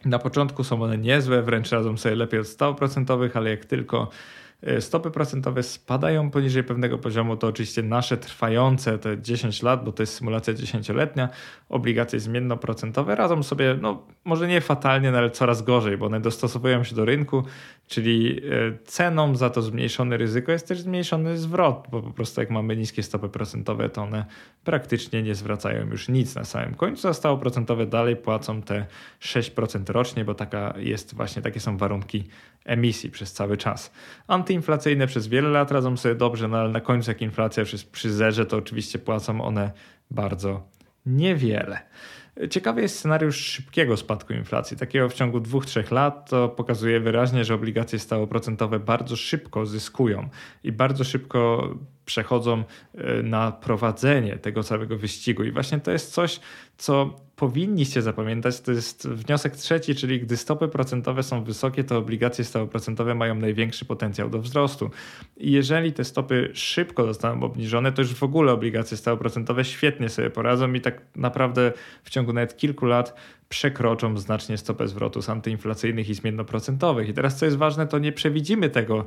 na 0.05 0.19
początku 0.19 0.65
są 0.65 0.83
one 0.83 0.99
niezłe, 0.99 1.43
wręcz 1.43 1.71
radzą 1.71 1.97
sobie 1.97 2.15
lepiej 2.15 2.41
od 2.41 2.49
stałych 2.49 2.77
procentowych, 2.77 3.37
ale 3.37 3.51
jak 3.51 3.65
tylko 3.65 4.11
e, 4.63 4.81
stopy 4.81 5.11
procentowe 5.11 5.63
spadają 5.63 6.31
poniżej 6.31 6.65
pewnego 6.65 6.99
poziomu, 6.99 7.37
to 7.37 7.47
oczywiście 7.47 7.83
nasze 7.83 8.17
trwające 8.17 8.99
te 8.99 9.23
10 9.23 9.63
lat, 9.63 9.85
bo 9.85 9.93
to 9.93 10.03
jest 10.03 10.15
symulacja 10.15 10.55
10-letnia, 10.55 11.29
obligacje 11.69 12.21
zmiennoprocentowe 12.21 13.15
radzą 13.15 13.43
sobie, 13.43 13.79
no 13.81 14.07
może 14.25 14.49
nie 14.49 14.61
fatalnie, 14.61 15.11
no, 15.11 15.19
ale 15.19 15.31
coraz 15.31 15.63
gorzej, 15.63 15.99
bo 15.99 16.07
one 16.07 16.21
dostosowują 16.21 16.85
się 16.85 16.95
do 16.95 17.05
rynku, 17.05 17.45
czyli 17.87 18.39
e, 18.39 18.79
ceną 18.85 19.37
za 19.37 19.51
to 19.51 19.63
zmniejszone 19.63 20.17
ryzyko 20.17 20.53
jest 20.53 20.69
też 20.69 20.81
zmniejszony 20.81 21.39
zwrot, 21.39 21.87
bo 21.91 22.03
po 22.03 22.11
prostu 22.11 22.41
jak 22.41 22.51
mamy 22.51 22.77
niskie 22.77 23.03
stopy 23.03 23.29
procentowe, 23.29 23.89
to 23.89 24.03
one 24.03 24.25
praktycznie 24.65 25.23
nie 25.23 25.35
zwracają 25.35 25.87
już 25.87 26.09
nic 26.09 26.35
na 26.35 26.45
samym 26.45 26.75
końcu, 26.75 27.09
a 27.09 27.13
stało 27.13 27.39
procentowe 27.39 27.87
dalej 27.87 28.17
płacą 28.17 28.63
te 28.63 28.87
6% 29.21 29.93
rocznie, 29.93 30.25
bo 30.25 30.35
taka 30.35 30.75
jest 30.79 31.15
właśnie, 31.15 31.43
takie 31.43 31.61
są 31.61 31.77
warunki 31.77 32.25
emisji 32.65 33.11
przez 33.11 33.33
cały 33.33 33.57
czas. 33.57 33.93
Antyinflacyjne 34.27 35.07
przez 35.07 35.27
wiele 35.27 35.49
lat 35.49 35.71
radzą 35.71 35.97
sobie 35.97 36.15
dobrze, 36.15 36.49
no 36.49 36.57
ale 36.59 36.69
na 36.69 36.81
końcu 36.81 37.11
jak 37.11 37.23
inflacja 37.23 37.65
przy 37.93 38.13
zerze, 38.13 38.47
to 38.47 38.57
oczywiście 38.57 38.99
płacą 38.99 39.41
one 39.41 39.73
bardzo 40.11 40.69
niewiele. 41.07 41.79
Ciekawy 42.51 42.83
jest 42.83 42.99
scenariusz 42.99 43.37
szybkiego 43.37 43.97
spadku 43.97 44.33
inflacji, 44.33 44.77
takiego 44.77 45.09
w 45.09 45.15
ciągu 45.15 45.39
2-3 45.39 45.93
lat. 45.93 46.31
To 46.31 46.49
pokazuje 46.49 47.01
wyraźnie, 47.01 47.45
że 47.45 47.55
obligacje 47.55 47.99
stałoprocentowe 47.99 48.81
bardzo 48.81 49.17
szybko 49.17 49.67
zyskują 49.67 50.29
i 50.65 50.73
bardzo 50.73 51.05
szybko 51.05 51.69
przechodzą 52.05 52.65
e, 52.95 53.23
na 53.23 53.53
prowadzenie 53.53 54.37
tego 54.37 54.63
całego 54.63 54.99
wyścigu. 54.99 55.45
I 55.45 55.53
właśnie 55.53 55.81
to 55.81 55.91
jest 55.91 56.13
coś, 56.13 56.41
co 56.77 57.17
powinniście 57.37 58.03
zapamiętać. 58.03 58.61
To 58.61 58.73
jest 58.73 59.09
wniosek 59.09 59.57
trzeci, 59.57 59.95
czyli 59.95 60.21
gdy 60.21 60.37
stopy 60.37 60.69
procentowe 60.69 61.23
są 61.23 61.45
wysokie, 61.45 61.85
to 61.85 61.99
obligacje 61.99 62.45
stałoprocentowe 62.45 63.15
mają 63.15 63.35
największy 63.35 63.85
potencjał 63.85 64.31
do 64.31 64.39
wzrostu. 64.39 64.91
I 65.37 65.53
jeżeli 65.53 65.93
te 65.93 66.05
stopy 66.05 66.51
szybko 66.55 67.07
zostaną 67.07 67.43
obniżone, 67.43 67.93
to 67.93 68.03
już 68.03 68.15
w 68.15 68.23
ogóle 68.23 68.53
obligacje 68.53 68.97
stałoprocentowe 68.97 69.65
świetnie 69.65 70.09
sobie 70.09 70.31
poradzą 70.31 70.73
i 70.73 70.81
tak 70.81 71.03
naprawdę 71.17 71.73
w 72.05 72.11
ciągu 72.11 72.33
nawet 72.33 72.57
kilku 72.57 72.87
lat 72.87 73.15
przekroczą 73.49 74.19
znacznie 74.19 74.59
stopę 74.59 74.89
zwrotu 74.89 75.23
z 75.23 75.29
antyinflacyjnych 75.29 76.09
i 76.09 76.15
zmiennoprocentowych. 76.15 77.09
I 77.09 77.15
teraz 77.15 77.37
co 77.37 77.45
jest 77.45 77.57
ważne, 77.57 77.87
to 77.87 77.99
nie 77.99 78.13
przewidzimy 78.13 78.71
tego, 78.71 79.05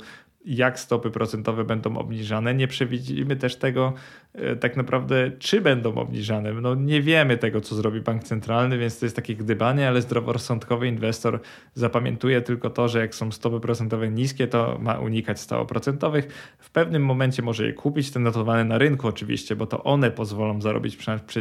jak 0.48 0.80
stopy 0.80 1.12
procentowe 1.12 1.64
będą 1.64 1.98
obniżane, 1.98 2.54
nie 2.54 2.68
przewidzimy 2.68 3.36
też 3.36 3.56
tego 3.56 3.94
e, 4.34 4.56
tak 4.56 4.78
naprawdę, 4.78 5.32
czy 5.40 5.62
będą 5.62 5.96
obniżane. 5.96 6.54
No 6.54 6.76
nie 6.76 7.02
wiemy 7.02 7.38
tego, 7.38 7.62
co 7.62 7.76
zrobi 7.76 8.02
bank 8.02 8.24
centralny, 8.24 8.78
więc 8.78 9.00
to 9.00 9.06
jest 9.06 9.16
takie 9.16 9.36
gdybanie, 9.36 9.88
ale 9.88 10.02
zdroworozsądkowy 10.02 10.88
inwestor 10.88 11.40
zapamiętuje 11.74 12.42
tylko 12.42 12.70
to, 12.70 12.88
że 12.88 13.00
jak 13.00 13.16
są 13.16 13.32
stopy 13.32 13.60
procentowe 13.60 14.10
niskie, 14.10 14.48
to 14.48 14.78
ma 14.82 15.00
unikać 15.00 15.40
stałoprocentowych. 15.40 16.56
W 16.60 16.70
pewnym 16.70 17.06
momencie 17.06 17.42
może 17.42 17.66
je 17.66 17.74
kupić, 17.74 18.12
te 18.12 18.20
notowane 18.20 18.64
na 18.64 18.78
rynku 18.78 19.08
oczywiście, 19.08 19.56
bo 19.56 19.66
to 19.66 19.84
one 19.84 20.12
pozwolą 20.12 20.62
zarobić 20.62 20.98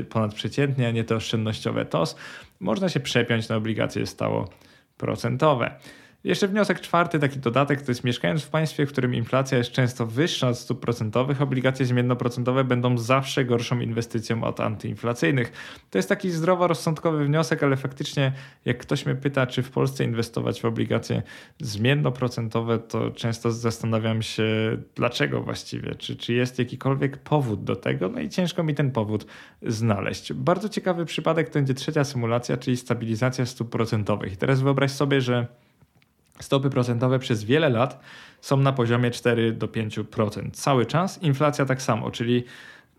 ponadprzeciętnie, 0.09 0.88
a 0.88 0.90
nie 0.90 1.04
te 1.04 1.16
oszczędnościowe 1.16 1.85
TOS 1.85 2.16
można 2.61 2.88
się 2.88 3.01
przepiąć 3.01 3.49
na 3.49 3.57
obligacje 3.57 4.07
stało 4.07 4.49
procentowe. 4.97 5.79
Jeszcze 6.27 6.49
wniosek 6.49 6.81
czwarty, 6.81 7.19
taki 7.19 7.39
dodatek, 7.39 7.83
to 7.83 7.91
jest 7.91 8.05
mieszkając 8.05 8.43
w 8.43 8.49
państwie, 8.49 8.87
w 8.87 8.93
którym 8.93 9.15
inflacja 9.15 9.59
jest 9.59 9.73
często 9.73 10.07
wyższa 10.07 10.49
od 10.49 10.59
stóp 10.59 10.81
procentowych, 10.81 11.43
obligacje 11.43 11.87
zmiennoprocentowe 11.87 12.65
będą 12.65 12.99
zawsze 12.99 13.45
gorszą 13.45 13.81
inwestycją 13.81 14.45
od 14.45 14.61
antyinflacyjnych. 14.61 15.53
To 15.91 15.99
jest 15.99 16.09
taki 16.09 16.31
zdroworozsądkowy 16.31 17.25
wniosek, 17.25 17.62
ale 17.62 17.77
faktycznie 17.77 18.33
jak 18.65 18.79
ktoś 18.79 19.07
mnie 19.07 19.15
pyta, 19.15 19.47
czy 19.47 19.62
w 19.62 19.71
Polsce 19.71 20.05
inwestować 20.05 20.61
w 20.61 20.65
obligacje 20.65 21.23
zmiennoprocentowe, 21.61 22.79
to 22.79 23.11
często 23.11 23.53
zastanawiam 23.53 24.23
się, 24.23 24.45
dlaczego 24.95 25.43
właściwie, 25.43 25.95
czy, 25.95 26.17
czy 26.17 26.33
jest 26.33 26.59
jakikolwiek 26.59 27.19
powód 27.19 27.65
do 27.65 27.77
tego, 27.77 28.09
no 28.09 28.21
i 28.21 28.29
ciężko 28.29 28.62
mi 28.62 28.75
ten 28.75 28.91
powód 28.91 29.27
znaleźć. 29.62 30.33
Bardzo 30.33 30.69
ciekawy 30.69 31.05
przypadek 31.05 31.49
to 31.49 31.55
będzie 31.55 31.75
trzecia 31.75 32.05
symulacja, 32.05 32.57
czyli 32.57 32.77
stabilizacja 32.77 33.47
stóp 33.47 33.71
procentowych. 33.71 34.33
I 34.33 34.37
teraz 34.37 34.61
wyobraź 34.61 34.91
sobie, 34.91 35.21
że 35.21 35.47
Stopy 36.40 36.70
procentowe 36.70 37.18
przez 37.18 37.44
wiele 37.44 37.68
lat 37.68 38.01
są 38.40 38.57
na 38.57 38.72
poziomie 38.72 39.11
4 39.11 39.53
do 39.53 39.66
5% 39.66 40.51
cały 40.53 40.87
czas. 40.87 41.22
Inflacja 41.22 41.64
tak 41.64 41.83
samo, 41.83 42.11
czyli 42.11 42.44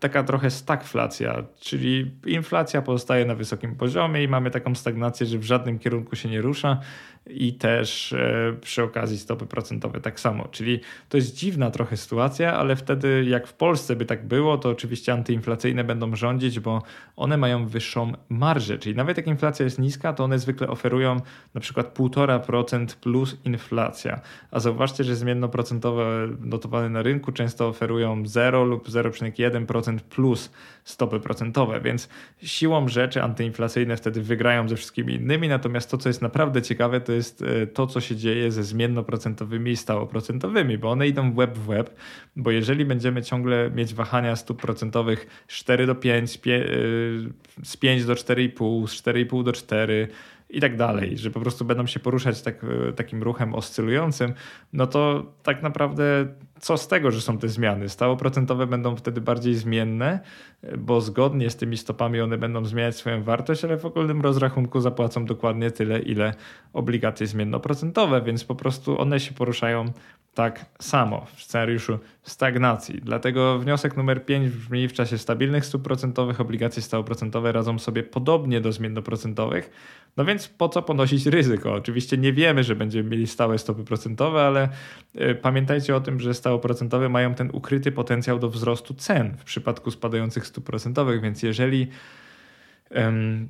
taka 0.00 0.22
trochę 0.22 0.50
stagflacja, 0.50 1.42
czyli 1.60 2.10
inflacja 2.26 2.82
pozostaje 2.82 3.24
na 3.24 3.34
wysokim 3.34 3.76
poziomie 3.76 4.22
i 4.22 4.28
mamy 4.28 4.50
taką 4.50 4.74
stagnację, 4.74 5.26
że 5.26 5.38
w 5.38 5.44
żadnym 5.44 5.78
kierunku 5.78 6.16
się 6.16 6.28
nie 6.28 6.40
rusza 6.40 6.80
i 7.28 7.52
też 7.52 8.12
e, 8.12 8.56
przy 8.60 8.82
okazji 8.82 9.18
stopy 9.18 9.46
procentowe 9.46 10.00
tak 10.00 10.20
samo. 10.20 10.48
Czyli 10.50 10.80
to 11.08 11.16
jest 11.16 11.36
dziwna 11.36 11.70
trochę 11.70 11.96
sytuacja, 11.96 12.54
ale 12.54 12.76
wtedy 12.76 13.24
jak 13.28 13.46
w 13.46 13.52
Polsce 13.52 13.96
by 13.96 14.04
tak 14.04 14.26
było, 14.26 14.58
to 14.58 14.68
oczywiście 14.68 15.12
antyinflacyjne 15.12 15.84
będą 15.84 16.16
rządzić, 16.16 16.60
bo 16.60 16.82
one 17.16 17.36
mają 17.36 17.66
wyższą 17.66 18.12
marżę, 18.28 18.78
czyli 18.78 18.96
nawet 18.96 19.16
jak 19.16 19.26
inflacja 19.26 19.64
jest 19.64 19.78
niska, 19.78 20.12
to 20.12 20.24
one 20.24 20.38
zwykle 20.38 20.68
oferują 20.68 21.20
na 21.54 21.60
przykład 21.60 21.98
1,5% 21.98 22.96
plus 22.96 23.36
inflacja. 23.44 24.20
A 24.50 24.60
zauważcie, 24.60 25.04
że 25.04 25.16
zmiennoprocentowe 25.16 26.28
notowane 26.40 26.88
na 26.88 27.02
rynku 27.02 27.32
często 27.32 27.68
oferują 27.68 28.26
0 28.26 28.64
lub 28.64 28.88
0,1% 28.88 29.98
plus 30.00 30.50
stopy 30.84 31.20
procentowe, 31.20 31.80
więc 31.80 32.08
siłą 32.42 32.88
rzeczy 32.88 33.22
antyinflacyjne 33.22 33.96
wtedy 33.96 34.22
wygrają 34.22 34.68
ze 34.68 34.76
wszystkimi 34.76 35.14
innymi, 35.14 35.48
natomiast 35.48 35.90
to, 35.90 35.98
co 35.98 36.08
jest 36.08 36.22
naprawdę 36.22 36.62
ciekawe, 36.62 37.00
to 37.00 37.12
jest 37.18 37.42
e, 37.42 37.66
to, 37.66 37.86
co 37.86 38.00
się 38.00 38.16
dzieje 38.16 38.52
ze 38.52 38.64
zmiennoprocentowymi 38.64 39.70
i 39.70 39.76
stałoprocentowymi, 39.76 40.78
bo 40.78 40.90
one 40.90 41.08
idą 41.08 41.34
web 41.34 41.58
w 41.58 41.66
web, 41.66 41.96
bo 42.36 42.50
jeżeli 42.50 42.84
będziemy 42.84 43.22
ciągle 43.22 43.70
mieć 43.70 43.94
wahania 43.94 44.36
stóp 44.36 44.60
procentowych 44.60 45.44
4 45.46 45.86
do 45.86 45.94
5, 45.94 46.40
z 47.64 47.76
5 47.76 48.04
do 48.04 48.14
4,5, 48.14 48.88
z 48.88 49.02
4,5 49.02 49.44
do 49.44 49.52
4, 49.52 50.08
i 50.50 50.60
tak 50.60 50.76
dalej, 50.76 51.18
że 51.18 51.30
po 51.30 51.40
prostu 51.40 51.64
będą 51.64 51.86
się 51.86 52.00
poruszać 52.00 52.42
tak, 52.42 52.64
e, 52.64 52.92
takim 52.92 53.22
ruchem 53.22 53.54
oscylującym, 53.54 54.34
no 54.72 54.86
to 54.86 55.26
tak 55.42 55.62
naprawdę 55.62 56.26
co 56.60 56.76
z 56.76 56.88
tego, 56.88 57.10
że 57.10 57.20
są 57.20 57.38
te 57.38 57.48
zmiany? 57.48 57.88
Stałoprocentowe 57.88 58.66
będą 58.66 58.96
wtedy 58.96 59.20
bardziej 59.20 59.54
zmienne, 59.54 60.20
bo 60.78 61.00
zgodnie 61.00 61.50
z 61.50 61.56
tymi 61.56 61.76
stopami 61.76 62.20
one 62.20 62.38
będą 62.38 62.64
zmieniać 62.64 62.96
swoją 62.96 63.22
wartość, 63.22 63.64
ale 63.64 63.76
w 63.76 63.86
ogólnym 63.86 64.20
rozrachunku 64.20 64.80
zapłacą 64.80 65.24
dokładnie 65.24 65.70
tyle, 65.70 65.98
ile 65.98 66.34
obligacje 66.72 67.26
zmiennoprocentowe, 67.26 68.22
więc 68.22 68.44
po 68.44 68.54
prostu 68.54 69.00
one 69.00 69.20
się 69.20 69.34
poruszają 69.34 69.84
tak 70.38 70.66
samo 70.80 71.26
w 71.34 71.42
scenariuszu 71.42 71.98
stagnacji. 72.22 73.00
Dlatego 73.02 73.58
wniosek 73.58 73.96
numer 73.96 74.26
5 74.26 74.50
brzmi: 74.50 74.88
w 74.88 74.92
czasie 74.92 75.18
stabilnych 75.18 75.66
stóp 75.66 75.82
procentowych 75.82 76.40
obligacje 76.40 76.82
stałoprocentowe 76.82 77.52
radzą 77.52 77.78
sobie 77.78 78.02
podobnie 78.02 78.60
do 78.60 78.72
zmiennoprocentowych. 78.72 79.70
No 80.16 80.24
więc 80.24 80.48
po 80.48 80.68
co 80.68 80.82
ponosić 80.82 81.26
ryzyko? 81.26 81.72
Oczywiście 81.72 82.18
nie 82.18 82.32
wiemy, 82.32 82.64
że 82.64 82.76
będziemy 82.76 83.10
mieli 83.10 83.26
stałe 83.26 83.58
stopy 83.58 83.84
procentowe, 83.84 84.42
ale 84.42 84.68
y, 85.14 85.34
pamiętajcie 85.34 85.96
o 85.96 86.00
tym, 86.00 86.20
że 86.20 86.34
stałoprocentowe 86.34 87.08
mają 87.08 87.34
ten 87.34 87.50
ukryty 87.52 87.92
potencjał 87.92 88.38
do 88.38 88.50
wzrostu 88.50 88.94
cen 88.94 89.36
w 89.36 89.44
przypadku 89.44 89.90
spadających 89.90 90.46
stóp 90.46 90.64
procentowych, 90.64 91.20
więc 91.20 91.42
jeżeli 91.42 91.88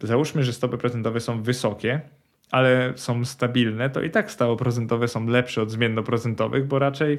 załóżmy, 0.03 0.45
że 0.45 0.53
stopy 0.53 0.79
procentowe 0.79 1.21
są 1.21 1.43
wysokie, 1.43 2.01
ale 2.51 2.93
są 2.97 3.25
stabilne, 3.25 3.91
to 3.91 4.03
i 4.03 4.11
tak 4.11 4.31
stałoprocentowe 4.31 5.09
są 5.09 5.27
lepsze 5.27 5.63
od 5.63 5.71
zmiennoprocentowych, 5.71 6.67
bo 6.67 6.79
raczej 6.79 7.19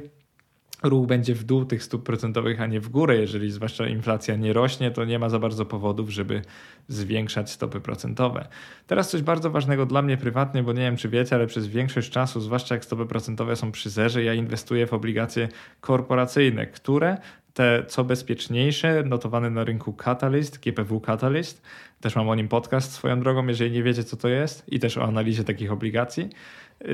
ruch 0.83 1.07
będzie 1.07 1.35
w 1.35 1.43
dół 1.43 1.65
tych 1.65 1.83
stóp 1.83 2.03
procentowych, 2.03 2.61
a 2.61 2.67
nie 2.67 2.79
w 2.79 2.89
górę. 2.89 3.17
Jeżeli 3.17 3.51
zwłaszcza 3.51 3.87
inflacja 3.87 4.35
nie 4.35 4.53
rośnie, 4.53 4.91
to 4.91 5.05
nie 5.05 5.19
ma 5.19 5.29
za 5.29 5.39
bardzo 5.39 5.65
powodów, 5.65 6.09
żeby 6.09 6.41
zwiększać 6.87 7.51
stopy 7.51 7.81
procentowe. 7.81 8.47
Teraz 8.87 9.09
coś 9.09 9.21
bardzo 9.21 9.51
ważnego 9.51 9.85
dla 9.85 10.01
mnie 10.01 10.17
prywatnie, 10.17 10.63
bo 10.63 10.73
nie 10.73 10.81
wiem 10.81 10.97
czy 10.97 11.09
wiecie, 11.09 11.35
ale 11.35 11.47
przez 11.47 11.67
większość 11.67 12.09
czasu, 12.09 12.41
zwłaszcza 12.41 12.75
jak 12.75 12.85
stopy 12.85 13.05
procentowe 13.05 13.55
są 13.55 13.71
przy 13.71 13.89
zerze, 13.89 14.23
ja 14.23 14.33
inwestuję 14.33 14.87
w 14.87 14.93
obligacje 14.93 15.47
korporacyjne, 15.81 16.67
które 16.67 17.17
te 17.53 17.85
co 17.87 18.03
bezpieczniejsze, 18.03 19.03
notowane 19.03 19.49
na 19.49 19.63
rynku 19.63 19.93
Catalyst, 19.93 20.59
GPW 20.59 20.99
Catalyst. 20.99 21.61
Też 22.01 22.15
mam 22.15 22.29
o 22.29 22.35
nim 22.35 22.47
podcast 22.47 22.91
swoją 22.91 23.19
drogą, 23.19 23.47
jeżeli 23.47 23.71
nie 23.71 23.83
wiecie 23.83 24.03
co 24.03 24.17
to 24.17 24.27
jest 24.27 24.73
i 24.73 24.79
też 24.79 24.97
o 24.97 25.03
analizie 25.03 25.43
takich 25.43 25.71
obligacji. 25.71 26.29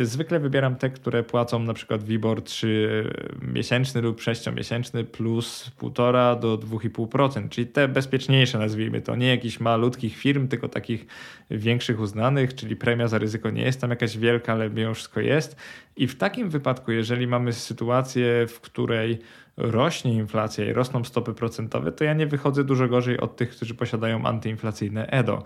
Zwykle 0.02 0.40
wybieram 0.40 0.76
te, 0.76 0.90
które 0.90 1.24
płacą 1.24 1.60
na 1.60 1.74
przykład 1.74 2.04
WIBOR 2.04 2.42
3 2.42 3.12
miesięczny 3.42 4.02
lub 4.02 4.20
6-miesięczny 4.20 5.04
plus 5.04 5.72
1,5 5.80 6.40
do 6.40 6.58
2,5%, 6.58 7.50
czyli 7.50 7.68
te 7.68 7.88
bezpieczniejsze 7.88 8.60
nazwijmy 8.60 9.02
to, 9.02 9.16
nie 9.16 9.28
jakichś 9.28 9.60
malutkich 9.60 10.18
firm, 10.18 10.48
tylko 10.48 10.70
takich 10.70 11.06
większych 11.52 12.00
uznanych, 12.00 12.56
czyli 12.56 12.76
premia 12.76 13.08
za 13.08 13.18
ryzyko 13.18 13.50
nie 13.50 13.64
jest 13.64 13.82
tam 13.82 13.90
jakaś 13.90 14.18
wielka, 14.18 14.54
ale 14.54 14.70
mimo 14.70 14.94
wszystko 14.94 15.20
jest. 15.20 15.56
I 15.98 16.08
w 16.08 16.18
takim 16.18 16.50
wypadku, 16.50 16.92
jeżeli 16.92 17.28
mamy 17.28 17.54
sytuację, 17.54 18.48
w 18.48 18.62
której 18.62 19.20
rośnie 19.58 20.14
inflacja 20.14 20.66
i 20.66 20.74
rosną 20.74 21.04
stopy 21.04 21.34
procentowe, 21.34 21.92
to 21.92 22.04
ja 22.04 22.14
nie 22.14 22.28
wychodzę 22.28 22.64
dużo 22.64 22.88
gorzej 22.88 23.20
od 23.20 23.36
tych, 23.36 23.50
którzy 23.50 23.76
posiadają 23.76 24.26
antyinflacyjne 24.26 24.95
EDO. 24.98 25.44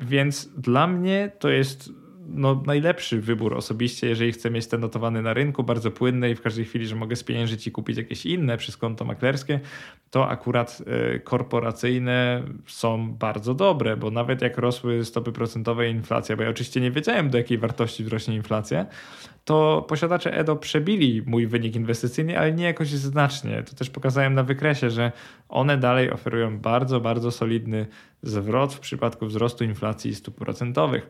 Więc 0.00 0.48
dla 0.56 0.86
mnie 0.86 1.30
to 1.38 1.48
jest 1.48 1.92
no, 2.34 2.62
najlepszy 2.66 3.20
wybór 3.20 3.54
osobiście, 3.54 4.08
jeżeli 4.08 4.32
chcę 4.32 4.50
mieć 4.50 4.66
te 4.66 4.78
notowane 4.78 5.22
na 5.22 5.34
rynku, 5.34 5.62
bardzo 5.62 5.90
płynne 5.90 6.30
i 6.30 6.34
w 6.34 6.42
każdej 6.42 6.64
chwili, 6.64 6.86
że 6.86 6.96
mogę 6.96 7.16
spieniężyć 7.16 7.66
i 7.66 7.72
kupić 7.72 7.96
jakieś 7.96 8.26
inne 8.26 8.56
przez 8.56 8.76
konto 8.76 9.04
maklerskie, 9.04 9.60
to 10.10 10.28
akurat 10.28 10.82
e, 10.86 11.18
korporacyjne 11.18 12.42
są 12.66 13.12
bardzo 13.12 13.54
dobre, 13.54 13.96
bo 13.96 14.10
nawet 14.10 14.42
jak 14.42 14.58
rosły 14.58 15.04
stopy 15.04 15.32
procentowe 15.32 15.88
i 15.88 15.92
inflacja, 15.92 16.36
bo 16.36 16.42
ja 16.42 16.50
oczywiście 16.50 16.80
nie 16.80 16.90
wiedziałem 16.90 17.30
do 17.30 17.38
jakiej 17.38 17.58
wartości 17.58 18.04
wzrośnie 18.04 18.34
inflacja, 18.34 18.86
to 19.44 19.84
posiadacze 19.88 20.36
EDO 20.36 20.56
przebili 20.56 21.22
mój 21.26 21.46
wynik 21.46 21.76
inwestycyjny, 21.76 22.38
ale 22.38 22.52
nie 22.52 22.64
jakoś 22.64 22.88
znacznie. 22.88 23.62
To 23.62 23.74
też 23.74 23.90
pokazałem 23.90 24.34
na 24.34 24.42
wykresie, 24.42 24.90
że 24.90 25.12
one 25.48 25.78
dalej 25.78 26.10
oferują 26.10 26.58
bardzo, 26.58 27.00
bardzo 27.00 27.30
solidny 27.30 27.86
zwrot 28.22 28.74
w 28.74 28.80
przypadku 28.80 29.26
wzrostu 29.26 29.64
inflacji 29.64 30.10
i 30.10 30.14
stóp 30.14 30.34
procentowych. 30.36 31.06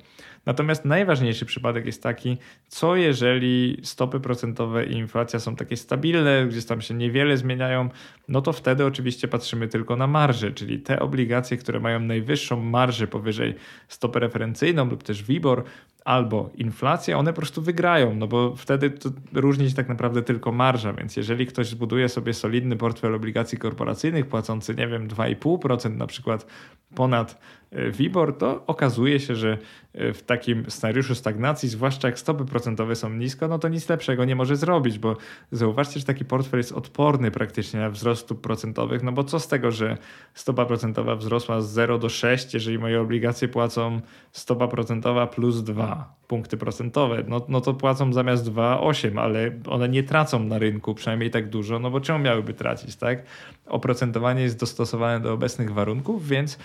Natomiast 0.47 0.85
najważniejszy 0.85 1.47
przypadek 1.47 1.87
jest 1.87 2.03
taki, 2.03 2.39
co 2.69 2.97
jeżeli 2.97 3.81
stopy 3.83 4.21
procentowe 4.21 4.87
i 4.87 4.93
inflacja 4.93 5.41
są 5.41 5.57
takie 5.57 5.77
stabilne, 5.77 6.47
gdzieś 6.47 6.65
tam 6.65 6.81
się 6.81 6.95
niewiele 6.95 7.37
zmieniają, 7.37 7.89
no 8.29 8.43
to 8.43 8.53
wtedy 8.53 8.85
oczywiście 8.85 9.29
patrzymy 9.29 9.69
tylko 9.69 9.97
na 9.97 10.07
marże, 10.07 10.53
czyli 10.53 10.79
te 10.79 11.01
obligacje, 11.01 11.57
które 11.57 11.81
mają 11.81 12.01
najwyższą 12.01 12.61
marżę 12.61 13.07
powyżej 13.07 13.55
stopy 13.89 14.21
referencyjną 14.21 14.91
lub 14.91 15.03
też 15.03 15.23
WIBOR, 15.23 15.65
albo 16.05 16.51
inflacja, 16.55 17.19
one 17.19 17.33
po 17.33 17.41
prostu 17.41 17.63
wygrają, 17.63 18.15
no 18.15 18.27
bo 18.27 18.57
wtedy 18.57 18.91
to 18.91 19.11
różni 19.33 19.71
się 19.71 19.77
tak 19.77 19.89
naprawdę 19.89 20.23
tylko 20.23 20.53
marża, 20.53 20.93
więc 20.93 21.17
jeżeli 21.17 21.47
ktoś 21.47 21.67
zbuduje 21.67 22.09
sobie 22.09 22.35
solidny 22.35 22.77
portfel 22.77 23.15
obligacji 23.15 23.59
korporacyjnych 23.59 24.27
płacący, 24.27 24.75
nie 24.75 24.89
wiem, 24.89 25.09
2,5% 25.09 25.97
na 25.97 26.07
przykład 26.07 26.47
ponad 26.95 27.41
WIBOR, 27.73 28.39
to 28.39 28.67
okazuje 28.67 29.21
się, 29.21 29.37
że 29.37 29.59
e, 29.95 30.13
w 30.13 30.23
takim 30.23 30.71
scenariuszu 30.71 31.15
stagnacji, 31.15 31.69
zwłaszcza 31.69 32.09
jak 32.09 32.19
stopy 32.19 32.45
procentowe 32.45 32.97
są 32.97 33.11
nisko, 33.11 33.49
no 33.49 33.59
to 33.59 33.69
nic 33.69 33.89
lepszego 33.89 34.25
nie 34.25 34.37
może 34.37 34.57
zrobić, 34.57 34.99
bo 34.99 35.17
zauważcie, 35.53 36.01
że 36.01 36.07
taki 36.07 36.25
portfel 36.25 36.61
jest 36.61 36.73
odporny 36.73 37.31
praktycznie 37.31 37.81
na 37.81 37.91
wzrost 37.91 38.23
stóp 38.23 38.41
procentowych, 38.41 39.03
no 39.03 39.13
bo 39.13 39.25
co 39.25 39.41
z 39.41 39.49
tego, 39.49 39.71
że 39.71 39.99
stopa 40.35 40.67
procentowa 40.67 41.17
wzrosła 41.17 41.61
z 41.61 41.71
0 41.71 41.99
do 41.99 42.09
6, 42.09 42.55
jeżeli 42.55 42.79
moje 42.79 43.01
obligacje 43.01 43.49
płacą 43.49 44.01
stopa 44.33 44.69
procentowa 44.69 45.27
plus 45.27 45.63
2 45.63 46.15
punkty 46.33 46.57
procentowe, 46.57 47.25
no, 47.29 47.47
no 47.49 47.61
to 47.61 47.75
płacą 47.75 48.13
zamiast 48.13 48.45
2 48.45 48.81
8, 48.81 49.19
ale 49.19 49.51
one 49.69 49.89
nie 49.89 50.03
tracą 50.03 50.45
na 50.45 50.59
rynku 50.59 50.95
przynajmniej 50.95 51.31
tak 51.31 51.49
dużo, 51.49 51.79
no 51.79 51.91
bo 51.91 52.01
czemu 52.01 52.19
miałyby 52.19 52.55
tracić, 52.55 52.97
tak? 52.97 53.23
Oprocentowanie 53.67 54.43
jest 54.43 54.61
dostosowane 54.61 55.21
do 55.21 55.33
obecnych 55.33 55.73
warunków, 55.73 56.29
więc 56.29 56.55
e, 56.55 56.59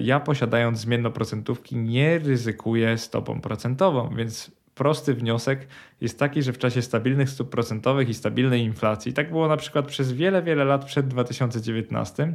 ja 0.00 0.20
posiadając 0.20 0.78
zmiennoprocentówki 0.78 1.76
nie 1.76 2.18
ryzykuję 2.18 2.98
stopą 2.98 3.40
procentową, 3.40 4.14
więc 4.16 4.50
prosty 4.74 5.14
wniosek 5.14 5.66
jest 6.00 6.18
taki, 6.18 6.42
że 6.42 6.52
w 6.52 6.58
czasie 6.58 6.82
stabilnych 6.82 7.30
stóp 7.30 7.50
procentowych 7.50 8.08
i 8.08 8.14
stabilnej 8.14 8.62
inflacji, 8.62 9.12
tak 9.12 9.30
było 9.30 9.48
na 9.48 9.56
przykład 9.56 9.86
przez 9.86 10.12
wiele, 10.12 10.42
wiele 10.42 10.64
lat 10.64 10.84
przed 10.84 11.08
2019, 11.08 12.34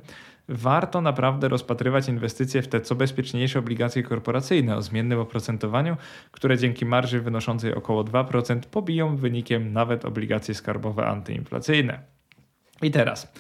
warto 0.50 1.02
naprawdę 1.02 1.48
rozpatrywać 1.48 2.10
inwestycje 2.10 2.62
w 2.62 2.68
te 2.68 2.82
co 2.82 2.96
bezpieczniejsze 2.96 3.60
obligacje 3.60 4.04
korporacyjne 4.04 4.76
o 4.76 4.82
zmiennym 4.82 5.20
oprocentowaniu, 5.20 5.98
które 6.32 6.58
dzięki 6.58 6.86
marży 6.86 7.22
wynoszącej 7.22 7.74
około 7.74 8.04
2% 8.04 8.60
pobiją 8.60 9.16
wynikiem 9.16 9.74
nawet 9.74 10.06
obligacje 10.06 10.56
skarbowe 10.56 11.06
antyinflacyjne. 11.06 12.00
I 12.82 12.92
teraz, 12.92 13.34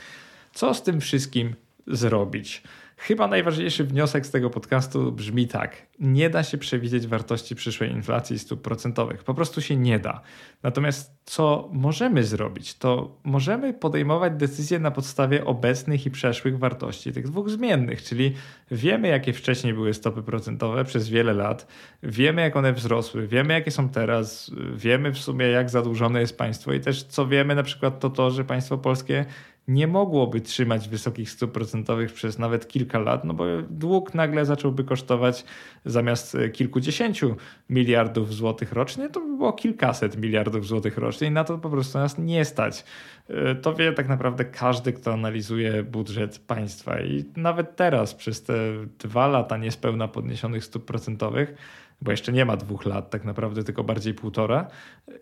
co 0.53 0.73
z 0.73 0.83
tym 0.83 1.01
wszystkim 1.01 1.55
zrobić? 1.87 2.63
Chyba 2.97 3.27
najważniejszy 3.27 3.84
wniosek 3.84 4.25
z 4.25 4.31
tego 4.31 4.49
podcastu 4.49 5.12
brzmi 5.12 5.47
tak. 5.47 5.88
Nie 5.99 6.29
da 6.29 6.43
się 6.43 6.58
przewidzieć 6.58 7.08
wartości 7.08 7.55
przyszłej 7.55 7.91
inflacji 7.91 8.39
stóp 8.39 8.62
procentowych. 8.62 9.23
Po 9.23 9.34
prostu 9.34 9.62
się 9.62 9.75
nie 9.75 9.99
da. 9.99 10.21
Natomiast 10.63 11.15
co 11.25 11.69
możemy 11.73 12.23
zrobić, 12.23 12.75
to 12.77 13.17
możemy 13.23 13.73
podejmować 13.73 14.34
decyzje 14.34 14.79
na 14.79 14.91
podstawie 14.91 15.45
obecnych 15.45 16.05
i 16.05 16.12
przeszłych 16.12 16.60
wartości 16.60 17.12
tych 17.12 17.27
dwóch 17.27 17.49
zmiennych, 17.49 18.03
czyli 18.03 18.34
wiemy, 18.71 19.08
jakie 19.08 19.34
wcześniej 19.34 19.73
były 19.73 19.93
stopy 19.93 20.23
procentowe 20.23 20.86
przez 20.86 21.10
wiele 21.10 21.34
lat, 21.34 21.67
wiemy, 22.03 22.41
jak 22.41 22.55
one 22.55 22.73
wzrosły, 22.73 23.27
wiemy, 23.27 23.53
jakie 23.53 23.71
są 23.71 23.89
teraz, 23.89 24.51
wiemy 24.75 25.12
w 25.12 25.17
sumie, 25.17 25.45
jak 25.45 25.69
zadłużone 25.69 26.21
jest 26.21 26.38
państwo 26.38 26.73
i 26.73 26.79
też 26.79 27.03
co 27.03 27.27
wiemy, 27.27 27.55
na 27.55 27.63
przykład 27.63 27.99
to 27.99 28.10
to, 28.10 28.31
że 28.31 28.43
państwo 28.43 28.77
polskie 28.77 29.25
nie 29.67 29.88
mogłoby 29.88 30.41
trzymać 30.41 30.89
wysokich 30.89 31.30
stóp 31.30 31.51
procentowych 31.51 32.13
przez 32.13 32.39
nawet 32.39 32.67
kilka 32.67 32.99
lat, 32.99 33.23
no 33.23 33.34
bo 33.34 33.45
dług 33.69 34.13
nagle 34.13 34.45
zacząłby 34.45 34.84
kosztować 34.84 35.45
zamiast 35.86 36.38
kilkudziesięciu 36.54 37.36
miliardów 37.69 38.34
złotych 38.34 38.73
rocznie, 38.73 39.10
to 39.10 39.19
by 39.19 39.38
było 39.38 39.54
kilkaset 39.54 40.17
miliardów 40.17 40.67
złotych 40.67 40.97
rocznie 40.97 41.28
i 41.28 41.32
na 41.32 41.43
to 41.43 41.58
po 41.58 41.69
prostu 41.69 41.97
nas 41.97 42.17
nie 42.17 42.45
stać. 42.45 42.84
E, 43.30 43.56
to 43.56 43.73
wie 43.73 43.93
tak 43.93 44.08
naprawdę 44.08 44.45
każdy, 44.45 44.93
kto 44.93 45.13
analizuje 45.13 45.84
budżet 45.84 46.39
państwa 46.39 47.01
i 47.01 47.25
nawet 47.36 47.75
teraz 47.75 48.15
przez 48.15 48.43
te 48.43 48.54
dwa 48.99 49.28
lata 49.28 49.58
niespełna 49.58 50.08
podniesionych 50.08 50.65
stóp 50.65 50.86
procentowych, 50.86 51.56
bo 52.01 52.12
jeszcze 52.12 52.32
nie 52.32 52.45
ma 52.45 52.58
dwóch 52.58 52.86
lat, 52.86 53.10
tak 53.10 53.23
naprawdę 53.23 53.63
tylko 53.63 53.84
bardziej 53.84 54.13
półtora, 54.13 54.67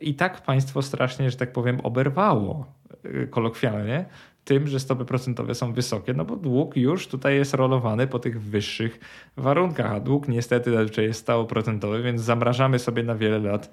i 0.01 0.13
tak 0.13 0.41
państwo 0.41 0.81
strasznie, 0.81 1.31
że 1.31 1.37
tak 1.37 1.51
powiem, 1.51 1.79
oberwało 1.79 2.65
e, 3.03 3.27
kolokwialnie 3.27 4.05
tym, 4.45 4.67
że 4.67 4.79
stopy 4.79 5.05
procentowe 5.05 5.55
są 5.55 5.73
wysokie, 5.73 6.13
no 6.13 6.25
bo 6.25 6.35
dług 6.35 6.77
już 6.77 7.07
tutaj 7.07 7.35
jest 7.35 7.53
rolowany 7.53 8.07
po 8.07 8.19
tych 8.19 8.41
wyższych 8.41 8.99
warunkach, 9.37 9.91
a 9.91 9.99
dług 9.99 10.27
niestety 10.27 10.71
zazwyczaj 10.71 11.05
jest 11.05 11.19
stało 11.19 11.45
procentowy, 11.45 12.03
więc 12.03 12.21
zamrażamy 12.21 12.79
sobie 12.79 13.03
na 13.03 13.15
wiele 13.15 13.39
lat 13.39 13.71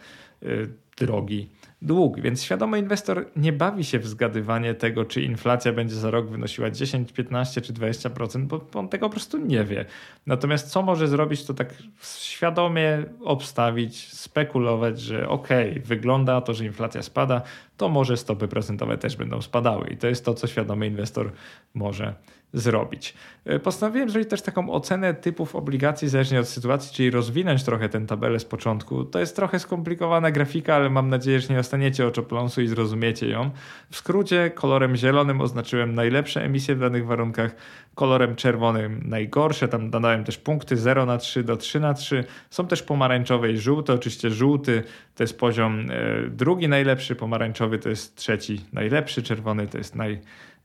drogi 0.97 1.49
dług. 1.83 2.21
Więc 2.21 2.43
świadomy 2.43 2.79
inwestor 2.79 3.27
nie 3.37 3.53
bawi 3.53 3.85
się 3.85 3.99
w 3.99 4.07
zgadywanie 4.07 4.75
tego, 4.75 5.05
czy 5.05 5.23
inflacja 5.23 5.73
będzie 5.73 5.95
za 5.95 6.11
rok 6.11 6.31
wynosiła 6.31 6.71
10, 6.71 7.13
15 7.13 7.61
czy 7.61 7.73
20%, 7.73 8.47
bo 8.47 8.67
on 8.75 8.89
tego 8.89 9.09
po 9.09 9.13
prostu 9.13 9.39
nie 9.39 9.65
wie. 9.65 9.85
Natomiast 10.27 10.71
co 10.71 10.83
może 10.83 11.09
zrobić, 11.09 11.45
to 11.45 11.55
tak 11.55 11.75
świadomie 12.03 13.05
obstawić, 13.25 14.13
spekulować, 14.13 15.01
że 15.01 15.29
okej, 15.29 15.71
okay, 15.71 15.83
wygląda 15.83 16.41
to, 16.41 16.55
że 16.55 16.65
inflacja 16.65 17.03
spada, 17.03 17.43
to 17.77 17.89
może 17.89 18.17
stopy 18.17 18.49
procentowe 18.49 18.99
też 18.99 19.17
będą 19.17 19.43
spadały. 19.43 19.89
I 19.89 19.97
to 19.97 20.07
jest 20.07 20.25
to, 20.25 20.35
co 20.35 20.47
świadomy 20.47 20.87
inwestor 20.87 21.33
może 21.75 22.15
zrobić. 22.53 23.15
E, 23.45 23.59
postanowiłem 23.59 24.11
zrobić 24.11 24.31
też 24.31 24.43
taką 24.43 24.71
ocenę 24.71 25.15
typów 25.15 25.57
obligacji 25.57 26.09
zależnie 26.09 26.41
od 26.41 26.49
sytuacji, 26.49 26.95
czyli 26.95 27.11
rozwinąć 27.11 27.65
trochę 27.65 27.89
tę 27.89 28.01
tabelę 28.01 28.41
z 28.41 28.45
początku. 28.45 29.05
To 29.05 29.19
jest 29.19 29.37
trochę 29.37 29.59
skomplikowana 29.59 30.31
grafika, 30.31 30.75
ale 30.75 30.91
mam 30.91 31.09
nadzieję, 31.09 31.41
że 31.41 31.55
nie 31.55 31.61
ostaniecie 31.61 32.07
oczopląsu 32.07 32.63
i 32.63 32.67
zrozumiecie 32.67 33.29
ją. 33.29 33.51
W 33.91 33.97
skrócie 33.97 34.51
kolorem 34.55 34.97
zielonym 34.97 35.41
oznaczyłem 35.41 35.95
najlepsze 35.95 36.45
emisje 36.45 36.75
w 36.75 36.79
danych 36.79 37.07
warunkach, 37.07 37.55
kolorem 37.95 38.37
czerwonym 38.37 39.03
najgorsze, 39.05 39.69
tam 39.69 39.91
dodałem 39.91 40.25
też 40.25 40.39
punkty 40.39 40.77
0 40.77 41.07
na 41.07 41.19
3 41.19 41.45
do 41.45 41.57
3 41.57 41.81
na 41.81 41.95
3. 41.95 42.25
Są 42.51 42.67
też 42.67 42.83
pomarańczowe 42.83 43.53
i 43.53 43.59
żółte, 43.59 43.93
oczywiście 43.93 44.31
żółty 44.31 44.83
to 45.15 45.23
jest 45.23 45.39
poziom 45.39 45.87
e, 45.91 46.31
drugi 46.31 46.69
najlepszy, 46.69 47.17
pomarańczowy 47.17 47.79
to 47.79 47.89
jest 47.89 48.17
trzeci 48.17 48.61
najlepszy, 48.73 49.23
czerwony 49.23 49.67
to 49.67 49.79
jest 49.79 49.95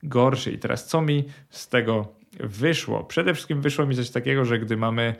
najgorszy. 0.03 0.51
I 0.51 0.57
teraz 0.57 0.87
co 0.87 1.01
mi 1.01 1.23
z 1.49 1.67
tego 1.67 2.07
wyszło? 2.39 3.03
Przede 3.03 3.33
wszystkim 3.33 3.61
wyszło 3.61 3.85
mi 3.85 3.95
coś 3.95 4.09
takiego, 4.09 4.45
że 4.45 4.59
gdy 4.59 4.77
mamy 4.77 5.15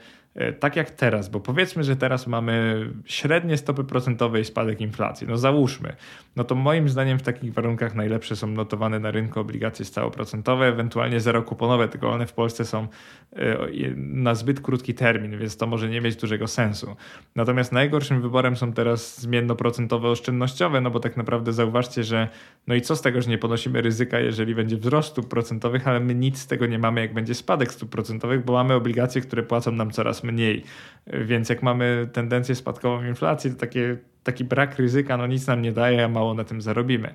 tak 0.60 0.76
jak 0.76 0.90
teraz, 0.90 1.28
bo 1.28 1.40
powiedzmy, 1.40 1.84
że 1.84 1.96
teraz 1.96 2.26
mamy 2.26 2.86
średnie 3.04 3.56
stopy 3.56 3.84
procentowe 3.84 4.40
i 4.40 4.44
spadek 4.44 4.80
inflacji, 4.80 5.26
no 5.26 5.36
załóżmy, 5.36 5.96
no 6.36 6.44
to 6.44 6.54
moim 6.54 6.88
zdaniem 6.88 7.18
w 7.18 7.22
takich 7.22 7.54
warunkach 7.54 7.94
najlepsze 7.94 8.36
są 8.36 8.46
notowane 8.46 9.00
na 9.00 9.10
rynku 9.10 9.40
obligacje 9.40 9.84
stałoprocentowe, 9.84 10.66
ewentualnie 10.66 11.20
zerokuponowe, 11.20 11.88
tylko 11.88 12.10
one 12.10 12.26
w 12.26 12.32
Polsce 12.32 12.64
są 12.64 12.88
e, 13.36 13.56
na 13.96 14.34
zbyt 14.34 14.60
krótki 14.60 14.94
termin, 14.94 15.38
więc 15.38 15.56
to 15.56 15.66
może 15.66 15.88
nie 15.88 16.00
mieć 16.00 16.16
dużego 16.16 16.46
sensu. 16.46 16.96
Natomiast 17.34 17.72
najgorszym 17.72 18.22
wyborem 18.22 18.56
są 18.56 18.72
teraz 18.72 19.20
zmiennoprocentowe 19.20 20.08
oszczędnościowe, 20.08 20.80
no 20.80 20.90
bo 20.90 21.00
tak 21.00 21.16
naprawdę 21.16 21.52
zauważcie, 21.52 22.04
że 22.04 22.28
no 22.66 22.74
i 22.74 22.80
co 22.80 22.96
z 22.96 23.02
tego, 23.02 23.22
że 23.22 23.30
nie 23.30 23.38
ponosimy 23.38 23.82
ryzyka, 23.82 24.20
jeżeli 24.20 24.54
będzie 24.54 24.76
wzrost 24.76 25.08
stóp 25.08 25.28
procentowych, 25.28 25.88
ale 25.88 26.00
my 26.00 26.14
nic 26.14 26.38
z 26.38 26.46
tego 26.46 26.66
nie 26.66 26.78
mamy, 26.78 27.00
jak 27.00 27.14
będzie 27.14 27.34
spadek 27.34 27.72
stóp 27.72 27.90
procentowych, 27.90 28.44
bo 28.44 28.52
mamy 28.52 28.74
obligacje, 28.74 29.20
które 29.20 29.42
płacą 29.42 29.72
nam 29.72 29.90
coraz 29.90 30.24
mniej. 30.26 30.64
Więc 31.06 31.48
jak 31.48 31.62
mamy 31.62 32.08
tendencję 32.12 32.54
spadkową 32.54 33.04
inflacji, 33.04 33.50
to 33.50 33.56
takie, 33.56 33.96
taki 34.22 34.44
brak 34.44 34.78
ryzyka 34.78 35.16
no 35.16 35.26
nic 35.26 35.46
nam 35.46 35.62
nie 35.62 35.72
daje, 35.72 36.04
a 36.04 36.08
mało 36.08 36.34
na 36.34 36.44
tym 36.44 36.62
zarobimy. 36.62 37.14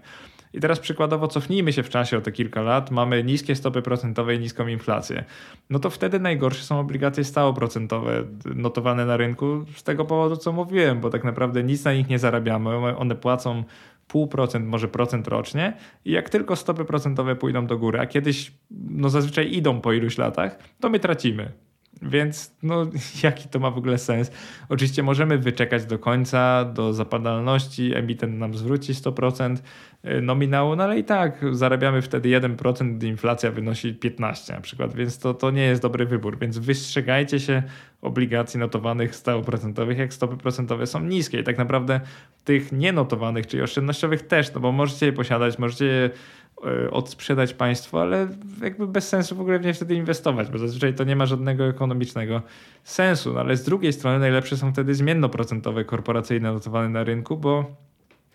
I 0.54 0.60
teraz 0.60 0.80
przykładowo 0.80 1.28
cofnijmy 1.28 1.74
się 1.74 1.84
w 1.84 1.90
czasie 1.90 2.18
o 2.18 2.22
te 2.22 2.32
kilka 2.32 2.62
lat, 2.62 2.92
mamy 2.92 3.24
niskie 3.24 3.56
stopy 3.56 3.82
procentowe 3.82 4.36
i 4.36 4.40
niską 4.40 4.68
inflację. 4.68 5.24
No 5.70 5.80
to 5.80 5.90
wtedy 5.90 6.20
najgorsze 6.20 6.64
są 6.64 6.80
obligacje 6.80 7.24
stałoprocentowe 7.24 8.24
notowane 8.56 9.06
na 9.06 9.18
rynku 9.18 9.66
z 9.76 9.84
tego 9.84 10.06
powodu, 10.06 10.38
co 10.38 10.52
mówiłem, 10.52 11.02
bo 11.02 11.10
tak 11.10 11.24
naprawdę 11.24 11.64
nic 11.64 11.86
na 11.86 11.94
nich 11.94 12.10
nie 12.10 12.20
zarabiamy, 12.20 12.98
one 12.98 13.16
płacą 13.16 13.64
0,5%, 14.14 14.66
może 14.66 14.88
procent 14.88 15.28
rocznie 15.28 15.74
i 16.06 16.12
jak 16.12 16.30
tylko 16.30 16.56
stopy 16.56 16.86
procentowe 16.86 17.36
pójdą 17.36 17.68
do 17.68 17.78
góry, 17.78 18.00
a 18.00 18.06
kiedyś 18.06 18.52
no 18.72 19.10
zazwyczaj 19.10 19.54
idą 19.54 19.82
po 19.82 19.94
iluś 19.94 20.18
latach, 20.18 20.60
to 20.80 20.90
my 20.90 21.00
tracimy. 21.00 21.52
Więc 22.02 22.56
no, 22.64 22.86
jaki 23.24 23.50
to 23.50 23.60
ma 23.60 23.72
w 23.72 23.78
ogóle 23.78 23.98
sens? 23.98 24.32
Oczywiście 24.70 25.04
możemy 25.04 25.38
wyczekać 25.38 25.86
do 25.86 26.00
końca, 26.00 26.66
do 26.66 26.94
zapadalności, 26.94 27.96
emitent 27.96 28.40
nam 28.40 28.54
zwróci 28.54 28.94
100% 28.94 29.58
y, 30.06 30.22
nominału, 30.22 30.76
no 30.76 30.84
ale 30.84 31.00
i 31.00 31.04
tak 31.04 31.46
zarabiamy 31.52 32.02
wtedy 32.02 32.30
1%, 32.30 32.96
gdy 32.96 33.08
inflacja 33.08 33.52
wynosi 33.52 33.94
15% 33.94 34.54
na 34.54 34.62
przykład, 34.62 34.96
więc 34.96 35.20
to, 35.20 35.34
to 35.34 35.52
nie 35.52 35.64
jest 35.64 35.82
dobry 35.82 36.06
wybór. 36.06 36.40
Więc 36.40 36.58
wystrzegajcie 36.58 37.40
się 37.40 37.64
obligacji 38.02 38.60
notowanych 38.60 39.16
stałoprocentowych, 39.16 39.98
jak 39.98 40.14
stopy 40.14 40.38
procentowe 40.38 40.88
są 40.88 41.00
niskie. 41.00 41.40
I 41.40 41.44
tak 41.44 41.58
naprawdę 41.58 42.00
tych 42.44 42.72
nienotowanych, 42.72 43.48
czyli 43.48 43.64
oszczędnościowych 43.64 44.22
też, 44.22 44.54
no 44.54 44.60
bo 44.60 44.72
możecie 44.72 45.06
je 45.06 45.14
posiadać, 45.14 45.60
możecie 45.60 45.86
je 45.86 46.10
odsprzedać 46.92 47.54
państwo, 47.54 48.02
ale 48.02 48.28
jakby 48.62 48.88
bez 48.88 49.08
sensu 49.10 49.36
w 49.36 49.42
ogóle 49.42 49.60
w 49.60 49.66
nie 49.66 49.74
wtedy 49.74 49.96
inwestować, 49.96 50.50
bo 50.50 50.58
zazwyczaj 50.58 50.94
to 50.94 51.04
nie 51.04 51.16
ma 51.16 51.26
żadnego 51.26 51.66
ekonomicznego 51.66 52.42
sensu. 52.84 53.34
No 53.34 53.40
ale 53.40 53.58
z 53.58 53.64
drugiej 53.64 53.94
strony 53.94 54.20
najlepsze 54.20 54.58
są 54.58 54.72
wtedy 54.72 54.96
zmiennoprocentowe 54.96 55.86
korporacyjne 55.86 56.54
notowane 56.54 56.90
na 56.90 57.04
rynku, 57.04 57.38
bo 57.38 57.76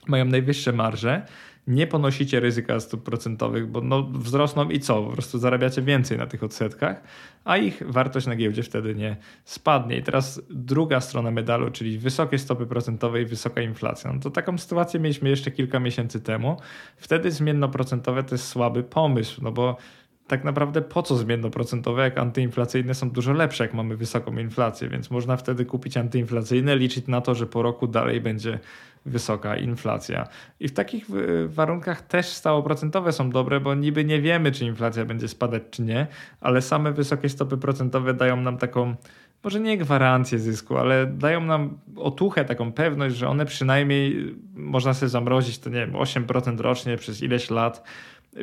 mają 0.06 0.24
najwyższe 0.24 0.72
marże 0.72 1.26
nie 1.66 1.86
ponosicie 1.86 2.40
ryzyka 2.40 2.80
stóp 2.80 3.02
procentowych, 3.02 3.66
bo 3.66 3.80
no, 3.80 4.02
wzrosną 4.02 4.70
i 4.70 4.80
co? 4.80 5.02
Po 5.02 5.12
prostu 5.12 5.38
zarabiacie 5.38 5.82
więcej 5.82 6.18
na 6.18 6.26
tych 6.26 6.42
odsetkach, 6.42 7.02
a 7.44 7.56
ich 7.56 7.82
wartość 7.86 8.26
na 8.26 8.36
giełdzie 8.36 8.62
wtedy 8.62 8.94
nie 8.94 9.16
spadnie. 9.44 9.96
I 9.96 10.02
teraz 10.02 10.42
druga 10.50 11.00
strona 11.00 11.30
medalu, 11.30 11.70
czyli 11.70 11.98
wysokie 11.98 12.38
stopy 12.38 12.66
procentowe 12.66 13.22
i 13.22 13.24
wysoka 13.24 13.60
inflacja. 13.60 14.12
No 14.12 14.20
to 14.20 14.30
taką 14.30 14.58
sytuację 14.58 15.00
mieliśmy 15.00 15.28
jeszcze 15.28 15.50
kilka 15.50 15.80
miesięcy 15.80 16.20
temu. 16.20 16.56
Wtedy 16.96 17.30
zmiennoprocentowe 17.30 18.22
to 18.22 18.34
jest 18.34 18.48
słaby 18.48 18.82
pomysł, 18.82 19.40
no 19.42 19.52
bo 19.52 19.76
tak 20.26 20.44
naprawdę 20.44 20.82
po 20.82 21.02
co 21.02 21.16
zmiennoprocentowe, 21.16 22.02
jak 22.02 22.18
antyinflacyjne 22.18 22.94
są 22.94 23.10
dużo 23.10 23.32
lepsze, 23.32 23.64
jak 23.64 23.74
mamy 23.74 23.96
wysoką 23.96 24.38
inflację, 24.38 24.88
więc 24.88 25.10
można 25.10 25.36
wtedy 25.36 25.64
kupić 25.64 25.96
antyinflacyjne, 25.96 26.76
liczyć 26.76 27.06
na 27.06 27.20
to, 27.20 27.34
że 27.34 27.46
po 27.46 27.62
roku 27.62 27.86
dalej 27.86 28.20
będzie 28.20 28.58
wysoka 29.06 29.56
inflacja. 29.56 30.28
I 30.60 30.68
w 30.68 30.72
takich 30.72 31.06
warunkach 31.46 32.02
też 32.02 32.26
stałoprocentowe 32.26 33.12
są 33.12 33.30
dobre, 33.30 33.60
bo 33.60 33.74
niby 33.74 34.04
nie 34.04 34.20
wiemy, 34.20 34.52
czy 34.52 34.64
inflacja 34.64 35.04
będzie 35.04 35.28
spadać, 35.28 35.62
czy 35.70 35.82
nie, 35.82 36.06
ale 36.40 36.62
same 36.62 36.92
wysokie 36.92 37.28
stopy 37.28 37.56
procentowe 37.56 38.14
dają 38.14 38.36
nam 38.36 38.58
taką 38.58 38.94
może 39.44 39.60
nie 39.60 39.78
gwarancję 39.78 40.38
zysku, 40.38 40.76
ale 40.76 41.06
dają 41.06 41.40
nam 41.40 41.78
otuchę, 41.96 42.44
taką 42.44 42.72
pewność, 42.72 43.16
że 43.16 43.28
one 43.28 43.46
przynajmniej 43.46 44.34
można 44.54 44.94
sobie 44.94 45.10
zamrozić 45.10 45.58
to 45.58 45.70
nie 45.70 45.86
wiem, 45.86 45.92
8% 45.92 46.60
rocznie 46.60 46.96
przez 46.96 47.22
ileś 47.22 47.50
lat 47.50 47.84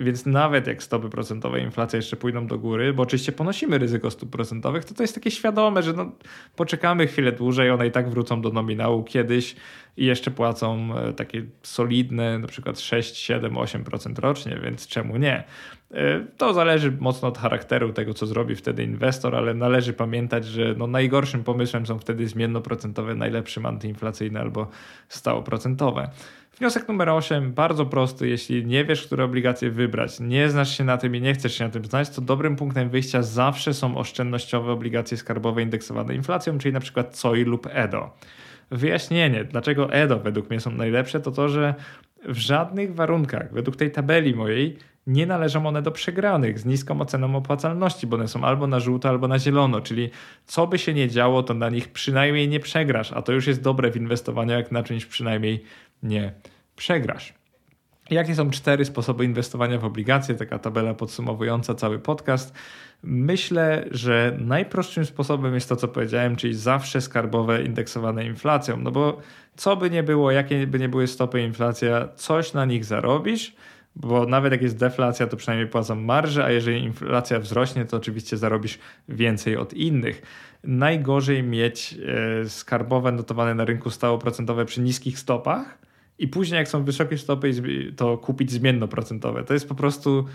więc 0.02 0.26
nawet 0.26 0.68
jak 0.68 0.84
stopy 0.84 1.10
procentowe 1.10 1.60
inflacja 1.60 1.98
jeszcze 1.98 2.16
pójdą 2.16 2.48
do 2.48 2.60
góry, 2.60 2.94
bo 2.94 3.04
oczywiście 3.04 3.32
ponosimy 3.32 3.78
ryzyko 3.78 4.12
stóp 4.12 4.30
procentowych, 4.30 4.86
to 4.86 4.94
to 4.94 5.04
jest 5.04 5.16
takie 5.16 5.32
świadome, 5.32 5.84
że 5.84 5.94
no, 5.94 6.12
poczekamy 6.56 7.08
chwilę 7.08 7.32
dłużej, 7.32 7.70
one 7.70 7.88
i 7.88 7.92
tak 7.92 8.10
wrócą 8.10 8.42
do 8.42 8.50
nominału 8.50 9.04
kiedyś 9.04 9.56
i 9.98 10.06
jeszcze 10.06 10.32
płacą 10.32 10.98
e, 10.98 11.14
takie 11.14 11.46
solidne, 11.64 12.40
na 12.40 12.48
przykład 12.48 12.80
6, 12.80 13.18
7, 13.18 13.54
8% 13.54 14.20
rocznie, 14.20 14.60
więc 14.64 14.88
czemu 14.88 15.18
nie? 15.18 15.44
E, 15.92 16.20
to 16.38 16.54
zależy 16.54 16.92
mocno 17.00 17.28
od 17.28 17.38
charakteru 17.38 17.94
tego, 17.94 18.14
co 18.14 18.26
zrobi 18.26 18.56
wtedy 18.56 18.84
inwestor, 18.84 19.36
ale 19.36 19.54
należy 19.54 19.94
pamiętać, 19.94 20.46
że 20.46 20.76
no 20.78 20.88
najgorszym 20.88 21.44
pomysłem 21.44 21.86
są 21.86 22.00
wtedy 22.00 22.28
zmiennoprocentowe, 22.28 23.16
najlepszym 23.16 23.66
antyinflacyjne 23.66 24.40
albo 24.40 24.68
stałoprocentowe. 25.08 26.10
Wniosek 26.63 26.88
numer 26.88 27.10
8, 27.10 27.54
bardzo 27.54 27.86
prosty. 27.86 28.28
Jeśli 28.28 28.65
nie 28.65 28.86
wiesz, 28.86 29.08
które 29.08 29.23
obligacje 29.23 29.71
wybrać, 29.71 30.19
nie 30.19 30.49
znasz 30.49 30.78
się 30.78 30.84
na 30.84 30.97
tym 30.97 31.15
i 31.15 31.21
nie 31.21 31.34
chcesz 31.34 31.58
się 31.58 31.63
na 31.63 31.69
tym 31.69 31.86
znać, 31.86 32.10
to 32.10 32.21
dobrym 32.21 32.56
punktem 32.56 32.89
wyjścia 32.89 33.21
zawsze 33.21 33.73
są 33.73 33.97
oszczędnościowe 33.97 34.71
obligacje 34.71 35.17
skarbowe 35.17 35.62
indeksowane 35.62 36.15
inflacją, 36.15 36.58
czyli 36.58 36.80
przykład 36.80 37.21
COI 37.21 37.43
lub 37.43 37.67
EDO. 37.71 38.17
Wyjaśnienie, 38.71 39.43
dlaczego 39.43 39.93
EDO 39.93 40.19
według 40.19 40.49
mnie 40.49 40.60
są 40.60 40.71
najlepsze, 40.71 41.19
to 41.19 41.32
to, 41.32 41.49
że 41.49 41.76
w 42.26 42.38
żadnych 42.38 42.95
warunkach, 42.95 43.54
według 43.54 43.76
tej 43.76 43.91
tabeli 43.91 44.36
mojej, 44.36 44.78
nie 45.08 45.26
należą 45.26 45.67
one 45.67 45.82
do 45.82 45.91
przegranych 45.91 46.60
z 46.60 46.65
niską 46.65 47.02
oceną 47.02 47.36
opłacalności, 47.36 48.08
bo 48.08 48.15
one 48.15 48.28
są 48.28 48.43
albo 48.43 48.67
na 48.67 48.80
żółto, 48.80 49.10
albo 49.10 49.28
na 49.28 49.39
zielono, 49.39 49.82
czyli 49.82 50.10
co 50.45 50.67
by 50.67 50.80
się 50.80 50.93
nie 50.93 51.10
działo, 51.10 51.43
to 51.43 51.54
na 51.54 51.69
nich 51.69 51.91
przynajmniej 51.91 52.49
nie 52.49 52.60
przegrasz, 52.60 53.12
a 53.12 53.21
to 53.21 53.32
już 53.32 53.47
jest 53.47 53.62
dobre 53.62 53.91
w 53.91 53.97
inwestowaniu, 53.97 54.52
jak 54.52 54.71
na 54.71 54.84
czymś 54.84 55.06
przynajmniej 55.06 55.63
nie 56.04 56.34
przegrasz. 56.76 57.34
Jakie 58.10 58.36
są 58.36 58.50
cztery 58.50 58.86
sposoby 58.86 59.26
inwestowania 59.26 59.80
w 59.80 59.86
obligacje? 59.86 60.36
Taka 60.36 60.60
tabela 60.60 60.94
podsumowująca 60.94 61.76
cały 61.76 62.00
podcast. 62.00 62.54
Myślę, 63.04 63.86
że 63.92 64.38
najprostszym 64.40 65.06
sposobem 65.06 65.56
jest 65.56 65.70
to, 65.70 65.76
co 65.76 65.88
powiedziałem, 65.88 66.36
czyli 66.36 66.56
zawsze 66.56 67.02
skarbowe 67.02 67.64
indeksowane 67.64 68.26
inflacją. 68.26 68.78
No 68.78 68.92
bo 68.92 69.22
co 69.56 69.76
by 69.76 69.90
nie 69.90 70.04
było, 70.04 70.32
jakie 70.32 70.68
by 70.68 70.80
nie 70.80 70.90
były 70.90 71.08
stopy 71.08 71.42
inflacja, 71.42 72.08
coś 72.16 72.54
na 72.54 72.66
nich 72.66 72.86
zarobisz, 72.86 73.56
bo 73.96 74.26
nawet 74.26 74.52
jak 74.52 74.62
jest 74.62 74.78
deflacja, 74.78 75.28
to 75.28 75.38
przynajmniej 75.38 75.70
płacą 75.70 75.96
marże, 75.96 76.46
a 76.46 76.52
jeżeli 76.52 76.84
inflacja 76.84 77.40
wzrośnie, 77.40 77.86
to 77.86 77.98
oczywiście 77.98 78.38
zarobisz 78.38 78.80
więcej 79.10 79.58
od 79.58 79.74
innych. 79.74 80.22
Najgorzej 80.64 81.44
mieć 81.44 81.96
e, 82.44 82.50
skarbowe 82.50 83.12
notowane 83.12 83.56
na 83.56 83.66
rynku 83.66 83.90
stałoprocentowe 83.90 84.66
przy 84.66 84.82
niskich 84.82 85.20
stopach, 85.20 85.78
i 86.19 86.28
później 86.28 86.58
jak 86.58 86.67
są 86.67 86.84
wysokie 86.84 87.17
stopy, 87.17 87.52
to 87.95 88.17
kupić 88.17 88.52
zmiennoprocentowe. 88.52 89.43
To 89.43 89.54
jest 89.54 89.69
po 89.69 89.76
prostu 89.76 90.26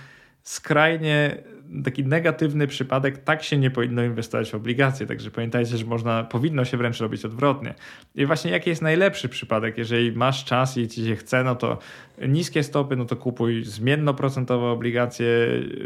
skrajnie 0.42 1.42
taki 1.84 2.04
negatywny 2.04 2.66
przypadek, 2.66 3.18
tak 3.18 3.42
się 3.42 3.58
nie 3.58 3.70
powinno 3.70 4.04
inwestować 4.04 4.50
w 4.50 4.54
obligacje. 4.54 5.06
Także 5.06 5.30
pamiętajcie, 5.30 5.76
że 5.76 5.84
można, 5.84 6.24
powinno 6.24 6.64
się 6.64 6.76
wręcz 6.76 7.00
robić 7.00 7.24
odwrotnie. 7.24 7.74
I 8.14 8.26
właśnie 8.26 8.50
jaki 8.50 8.70
jest 8.70 8.82
najlepszy 8.82 9.28
przypadek? 9.28 9.78
Jeżeli 9.78 10.12
masz 10.12 10.44
czas 10.44 10.76
i 10.76 10.88
ci 10.88 11.06
się 11.06 11.16
chce, 11.16 11.44
no 11.44 11.54
to 11.54 11.78
niskie 12.28 12.62
stopy, 12.62 12.96
no 12.96 13.04
to 13.04 13.16
kupuj 13.16 13.64
zmiennoprocentowe 13.64 14.66
obligacje, 14.66 15.26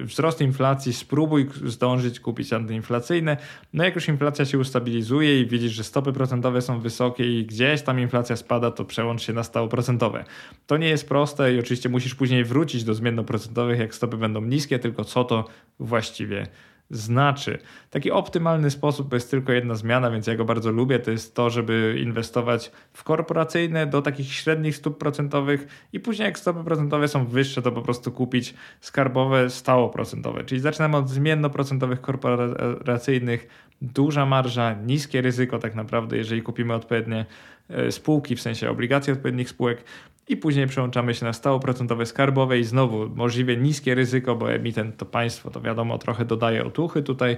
wzrost 0.02 0.40
inflacji, 0.40 0.92
spróbuj 0.92 1.48
zdążyć 1.64 2.20
kupić 2.20 2.52
antyinflacyjne. 2.52 3.36
No 3.72 3.84
jak 3.84 3.94
już 3.94 4.08
inflacja 4.08 4.44
się 4.44 4.58
ustabilizuje 4.58 5.40
i 5.40 5.46
widzisz, 5.46 5.72
że 5.72 5.84
stopy 5.84 6.12
procentowe 6.12 6.62
są 6.62 6.80
wysokie 6.80 7.40
i 7.40 7.46
gdzieś 7.46 7.82
tam 7.82 8.00
inflacja 8.00 8.36
spada, 8.36 8.70
to 8.70 8.84
przełącz 8.84 9.22
się 9.22 9.32
na 9.32 9.42
stałoprocentowe. 9.42 10.24
To 10.66 10.76
nie 10.76 10.88
jest 10.88 11.08
proste 11.08 11.54
i 11.54 11.58
oczywiście 11.58 11.88
musisz 11.88 12.14
później 12.14 12.44
wrócić 12.44 12.84
do 12.84 12.94
zmiennoprocentowych, 12.94 13.78
jak 13.78 13.94
stopy 13.94 14.16
będą 14.16 14.40
niskie, 14.40 14.78
tylko 14.78 15.04
co 15.04 15.24
to 15.24 15.44
właściwie 15.78 16.46
znaczy. 16.92 17.58
Taki 17.90 18.10
optymalny 18.10 18.70
sposób 18.70 19.10
to 19.10 19.16
jest 19.16 19.30
tylko 19.30 19.52
jedna 19.52 19.74
zmiana, 19.74 20.10
więc 20.10 20.26
ja 20.26 20.36
go 20.36 20.44
bardzo 20.44 20.72
lubię, 20.72 20.98
to 20.98 21.10
jest 21.10 21.34
to, 21.34 21.50
żeby 21.50 21.98
inwestować 22.02 22.70
w 22.92 23.04
korporacyjne 23.04 23.86
do 23.86 24.02
takich 24.02 24.32
średnich 24.32 24.76
stóp 24.76 24.98
procentowych 24.98 25.86
i 25.92 26.00
później 26.00 26.26
jak 26.26 26.38
stopy 26.38 26.64
procentowe 26.64 27.08
są 27.08 27.26
wyższe, 27.26 27.62
to 27.62 27.72
po 27.72 27.82
prostu 27.82 28.12
kupić 28.12 28.54
skarbowe 28.80 29.50
stałoprocentowe. 29.50 30.44
Czyli 30.44 30.60
zaczynamy 30.60 30.96
od 30.96 31.08
zmiennoprocentowych 31.08 32.00
korporacyjnych, 32.00 33.48
duża 33.82 34.26
marża, 34.26 34.74
niskie 34.74 35.20
ryzyko 35.20 35.58
tak 35.58 35.74
naprawdę, 35.74 36.16
jeżeli 36.16 36.42
kupimy 36.42 36.74
odpowiednie 36.74 37.26
e, 37.68 37.92
spółki, 37.92 38.36
w 38.36 38.40
sensie 38.40 38.70
obligacje 38.70 39.12
odpowiednich 39.12 39.48
spółek, 39.48 39.84
i 40.28 40.36
później 40.36 40.66
przełączamy 40.66 41.14
się 41.14 41.24
na 41.26 41.32
stałoprocentowe 41.32 42.06
skarbowe 42.06 42.58
i 42.58 42.64
znowu 42.64 43.08
możliwie 43.08 43.56
niskie 43.56 43.94
ryzyko, 43.94 44.36
bo 44.36 44.52
emitent 44.52 44.96
to 44.96 45.06
państwo, 45.06 45.50
to 45.50 45.60
wiadomo, 45.60 45.98
trochę 45.98 46.24
dodaje 46.24 46.64
otuchy 46.64 47.02
tutaj 47.02 47.36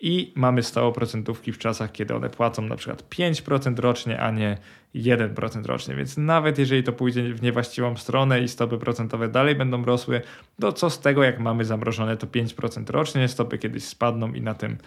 i 0.00 0.32
mamy 0.34 0.62
stałoprocentówki 0.62 1.52
w 1.52 1.58
czasach, 1.58 1.92
kiedy 1.92 2.14
one 2.14 2.30
płacą 2.30 2.62
na 2.62 2.76
przykład 2.76 3.04
5% 3.10 3.78
rocznie, 3.78 4.20
a 4.20 4.30
nie 4.30 4.58
1% 4.94 5.66
rocznie, 5.66 5.94
więc 5.94 6.16
nawet 6.16 6.58
jeżeli 6.58 6.82
to 6.82 6.92
pójdzie 6.92 7.34
w 7.34 7.42
niewłaściwą 7.42 7.96
stronę 7.96 8.40
i 8.40 8.48
stopy 8.48 8.78
procentowe 8.78 9.28
dalej 9.28 9.54
będą 9.54 9.84
rosły, 9.84 10.20
to 10.60 10.72
co 10.72 10.90
z 10.90 11.00
tego, 11.00 11.22
jak 11.22 11.40
mamy 11.40 11.64
zamrożone 11.64 12.16
to 12.16 12.26
5% 12.26 12.90
rocznie, 12.90 13.28
stopy 13.28 13.58
kiedyś 13.58 13.84
spadną 13.84 14.32
i 14.32 14.40
na 14.40 14.54
tym 14.54 14.78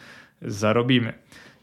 zarobimy. 0.42 1.14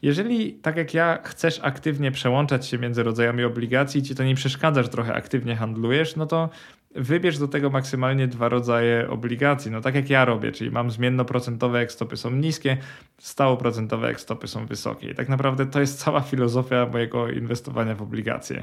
Jeżeli, 0.03 0.53
tak 0.53 0.77
jak 0.77 0.93
ja, 0.93 1.19
chcesz 1.23 1.59
aktywnie 1.63 2.11
przełączać 2.11 2.67
się 2.67 2.77
między 2.77 3.03
rodzajami 3.03 3.43
obligacji 3.43 4.01
i 4.01 4.03
ci 4.03 4.15
to 4.15 4.23
nie 4.23 4.35
przeszkadza, 4.35 4.83
że 4.83 4.89
trochę 4.89 5.13
aktywnie 5.13 5.55
handlujesz, 5.55 6.15
no 6.15 6.25
to 6.25 6.49
wybierz 6.95 7.37
do 7.37 7.47
tego 7.47 7.69
maksymalnie 7.69 8.27
dwa 8.27 8.49
rodzaje 8.49 9.09
obligacji. 9.09 9.71
No 9.71 9.81
tak 9.81 9.95
jak 9.95 10.09
ja 10.09 10.25
robię, 10.25 10.51
czyli 10.51 10.71
mam 10.71 10.91
zmiennoprocentowe, 10.91 11.79
jak 11.79 11.91
stopy 11.91 12.17
są 12.17 12.31
niskie, 12.31 12.77
stałoprocentowe, 13.17 14.07
jak 14.07 14.19
stopy 14.19 14.47
są 14.47 14.65
wysokie. 14.65 15.09
I 15.09 15.15
tak 15.15 15.29
naprawdę 15.29 15.65
to 15.65 15.79
jest 15.79 15.99
cała 15.99 16.21
filozofia 16.21 16.85
mojego 16.85 17.29
inwestowania 17.29 17.95
w 17.95 18.01
obligacje. 18.01 18.61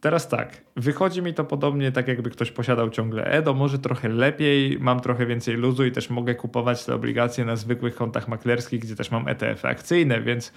Teraz 0.00 0.28
tak, 0.28 0.64
wychodzi 0.76 1.22
mi 1.22 1.34
to 1.34 1.44
podobnie 1.44 1.92
tak 1.92 2.08
jakby 2.08 2.30
ktoś 2.30 2.50
posiadał 2.50 2.90
ciągle 2.90 3.24
EDO, 3.24 3.54
może 3.54 3.78
trochę 3.78 4.08
lepiej, 4.08 4.78
mam 4.80 5.00
trochę 5.00 5.26
więcej 5.26 5.54
luzu 5.54 5.84
i 5.84 5.92
też 5.92 6.10
mogę 6.10 6.34
kupować 6.34 6.84
te 6.84 6.94
obligacje 6.94 7.44
na 7.44 7.56
zwykłych 7.56 7.94
kontach 7.94 8.28
maklerskich, 8.28 8.80
gdzie 8.80 8.96
też 8.96 9.10
mam 9.10 9.28
ETF 9.28 9.64
akcyjne, 9.64 10.20
więc 10.20 10.52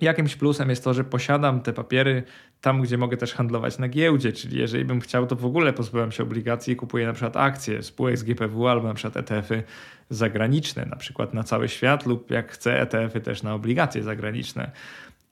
jakimś 0.00 0.36
plusem 0.36 0.70
jest 0.70 0.84
to, 0.84 0.94
że 0.94 1.04
posiadam 1.04 1.60
te 1.60 1.72
papiery 1.72 2.22
tam, 2.60 2.82
gdzie 2.82 2.98
mogę 2.98 3.16
też 3.16 3.34
handlować 3.34 3.78
na 3.78 3.88
giełdzie, 3.88 4.32
czyli 4.32 4.58
jeżeli 4.58 4.84
bym 4.84 5.00
chciał, 5.00 5.26
to 5.26 5.36
w 5.36 5.44
ogóle 5.44 5.72
pozbyłem 5.72 6.12
się 6.12 6.22
obligacji 6.22 6.72
i 6.72 6.76
kupuję 6.76 7.06
na 7.06 7.12
przykład 7.12 7.36
akcje 7.36 7.82
spółek 7.82 8.18
z 8.18 8.22
GPW 8.22 8.68
albo 8.68 8.88
na 8.88 8.94
przykład 8.94 9.16
ETF-y 9.16 9.62
zagraniczne, 10.10 10.86
na 10.86 10.96
przykład 10.96 11.34
na 11.34 11.42
cały 11.42 11.68
świat 11.68 12.06
lub 12.06 12.30
jak 12.30 12.52
chcę 12.52 12.80
ETF-y 12.80 13.20
też 13.20 13.42
na 13.42 13.54
obligacje 13.54 14.02
zagraniczne. 14.02 14.70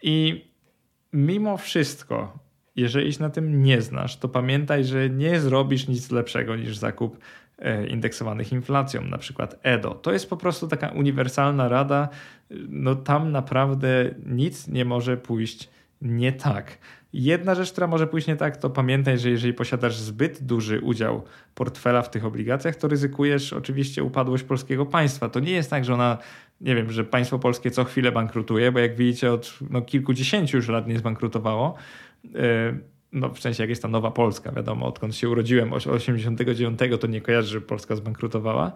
I 0.02 0.44
mimo 1.12 1.56
wszystko 1.56 2.45
jeżeli 2.76 3.12
się 3.12 3.22
na 3.22 3.30
tym 3.30 3.62
nie 3.62 3.82
znasz, 3.82 4.16
to 4.16 4.28
pamiętaj, 4.28 4.84
że 4.84 5.10
nie 5.10 5.40
zrobisz 5.40 5.88
nic 5.88 6.10
lepszego 6.10 6.56
niż 6.56 6.76
zakup 6.76 7.18
e, 7.58 7.86
indeksowanych 7.86 8.52
inflacją, 8.52 9.02
na 9.02 9.18
przykład 9.18 9.58
EDO. 9.62 9.94
To 9.94 10.12
jest 10.12 10.30
po 10.30 10.36
prostu 10.36 10.68
taka 10.68 10.88
uniwersalna 10.88 11.68
rada. 11.68 12.08
No 12.68 12.94
tam 12.94 13.32
naprawdę 13.32 14.14
nic 14.26 14.68
nie 14.68 14.84
może 14.84 15.16
pójść 15.16 15.68
nie 16.02 16.32
tak. 16.32 16.78
Jedna 17.12 17.54
rzecz, 17.54 17.72
która 17.72 17.86
może 17.86 18.06
pójść 18.06 18.26
nie 18.26 18.36
tak, 18.36 18.56
to 18.56 18.70
pamiętaj, 18.70 19.18
że 19.18 19.30
jeżeli 19.30 19.54
posiadasz 19.54 19.96
zbyt 19.96 20.42
duży 20.42 20.80
udział 20.80 21.22
portfela 21.54 22.02
w 22.02 22.10
tych 22.10 22.24
obligacjach, 22.24 22.76
to 22.76 22.88
ryzykujesz 22.88 23.52
oczywiście 23.52 24.04
upadłość 24.04 24.44
polskiego 24.44 24.86
państwa. 24.86 25.28
To 25.28 25.40
nie 25.40 25.52
jest 25.52 25.70
tak, 25.70 25.84
że 25.84 25.94
ona, 25.94 26.18
nie 26.60 26.74
wiem, 26.74 26.90
że 26.90 27.04
państwo 27.04 27.38
polskie 27.38 27.70
co 27.70 27.84
chwilę 27.84 28.12
bankrutuje, 28.12 28.72
bo 28.72 28.78
jak 28.78 28.96
widzicie 28.96 29.32
od 29.32 29.58
no, 29.70 29.82
kilkudziesięciu 29.82 30.56
już 30.56 30.68
lat 30.68 30.88
nie 30.88 30.98
zbankrutowało. 30.98 31.74
E, 32.34 32.78
no 33.12 33.28
w 33.28 33.40
sensie 33.40 33.62
jak 33.62 33.70
jest 33.70 33.82
ta 33.82 33.88
Nowa 33.88 34.10
Polska, 34.10 34.52
wiadomo, 34.52 34.86
odkąd 34.86 35.16
się 35.16 35.28
urodziłem, 35.28 35.72
89 35.72 36.80
to 37.00 37.06
nie 37.06 37.20
kojarzę, 37.20 37.48
że 37.48 37.60
Polska 37.60 37.96
zbankrutowała. 37.96 38.72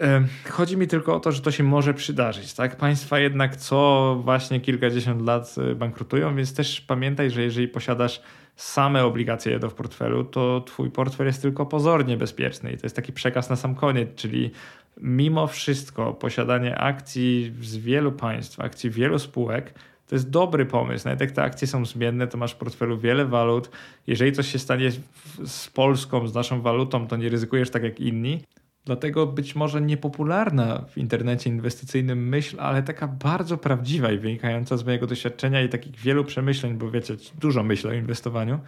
E, 0.00 0.24
chodzi 0.50 0.76
mi 0.76 0.86
tylko 0.86 1.16
o 1.16 1.20
to, 1.20 1.32
że 1.32 1.40
to 1.40 1.50
się 1.50 1.64
może 1.64 1.94
przydarzyć. 1.94 2.54
Tak? 2.54 2.76
Państwa 2.76 3.18
jednak 3.18 3.56
co 3.56 4.16
właśnie 4.24 4.60
kilkadziesiąt 4.60 5.22
lat 5.22 5.54
e, 5.58 5.74
bankrutują, 5.74 6.36
więc 6.36 6.54
też 6.54 6.80
pamiętaj, 6.80 7.30
że 7.30 7.42
jeżeli 7.42 7.68
posiadasz 7.68 8.22
same 8.56 9.04
obligacje 9.04 9.58
do 9.58 9.70
w 9.70 9.74
portfelu, 9.74 10.24
to 10.24 10.60
twój 10.60 10.90
portfel 10.90 11.26
jest 11.26 11.42
tylko 11.42 11.66
pozornie 11.66 12.16
bezpieczny. 12.16 12.72
I 12.72 12.76
to 12.76 12.86
jest 12.86 12.96
taki 12.96 13.12
przekaz 13.12 13.50
na 13.50 13.56
sam 13.56 13.74
koniec, 13.74 14.08
czyli 14.14 14.50
mimo 15.00 15.46
wszystko 15.46 16.14
posiadanie 16.14 16.78
akcji 16.78 17.54
z 17.60 17.76
wielu 17.76 18.12
państw, 18.12 18.60
akcji 18.60 18.90
wielu 18.90 19.18
spółek 19.18 19.74
to 20.12 20.16
jest 20.16 20.30
dobry 20.30 20.66
pomysł. 20.66 21.04
Nawet 21.04 21.20
jak 21.20 21.30
te 21.30 21.42
akcje 21.42 21.68
są 21.68 21.84
zmienne, 21.84 22.26
to 22.26 22.38
masz 22.38 22.52
w 22.52 22.56
portfelu 22.56 22.98
wiele 22.98 23.24
walut. 23.24 23.70
Jeżeli 24.06 24.32
coś 24.32 24.52
się 24.52 24.58
stanie 24.58 24.90
z 25.44 25.68
Polską, 25.68 26.28
z 26.28 26.34
naszą 26.34 26.62
walutą, 26.62 27.06
to 27.06 27.16
nie 27.16 27.28
ryzykujesz 27.28 27.70
tak 27.70 27.82
jak 27.82 28.00
inni. 28.00 28.42
Dlatego 28.84 29.26
być 29.26 29.54
może 29.54 29.80
niepopularna 29.80 30.84
w 30.88 30.98
internecie 30.98 31.50
inwestycyjnym 31.50 32.28
myśl, 32.28 32.56
ale 32.60 32.82
taka 32.82 33.08
bardzo 33.08 33.58
prawdziwa 33.58 34.12
i 34.12 34.18
wynikająca 34.18 34.76
z 34.76 34.84
mojego 34.84 35.06
doświadczenia 35.06 35.62
i 35.62 35.68
takich 35.68 35.96
wielu 35.96 36.24
przemyśleń, 36.24 36.74
bo 36.74 36.90
wiecie, 36.90 37.14
dużo 37.40 37.62
myślę 37.62 37.90
o 37.90 37.94
inwestowaniu 37.94 38.60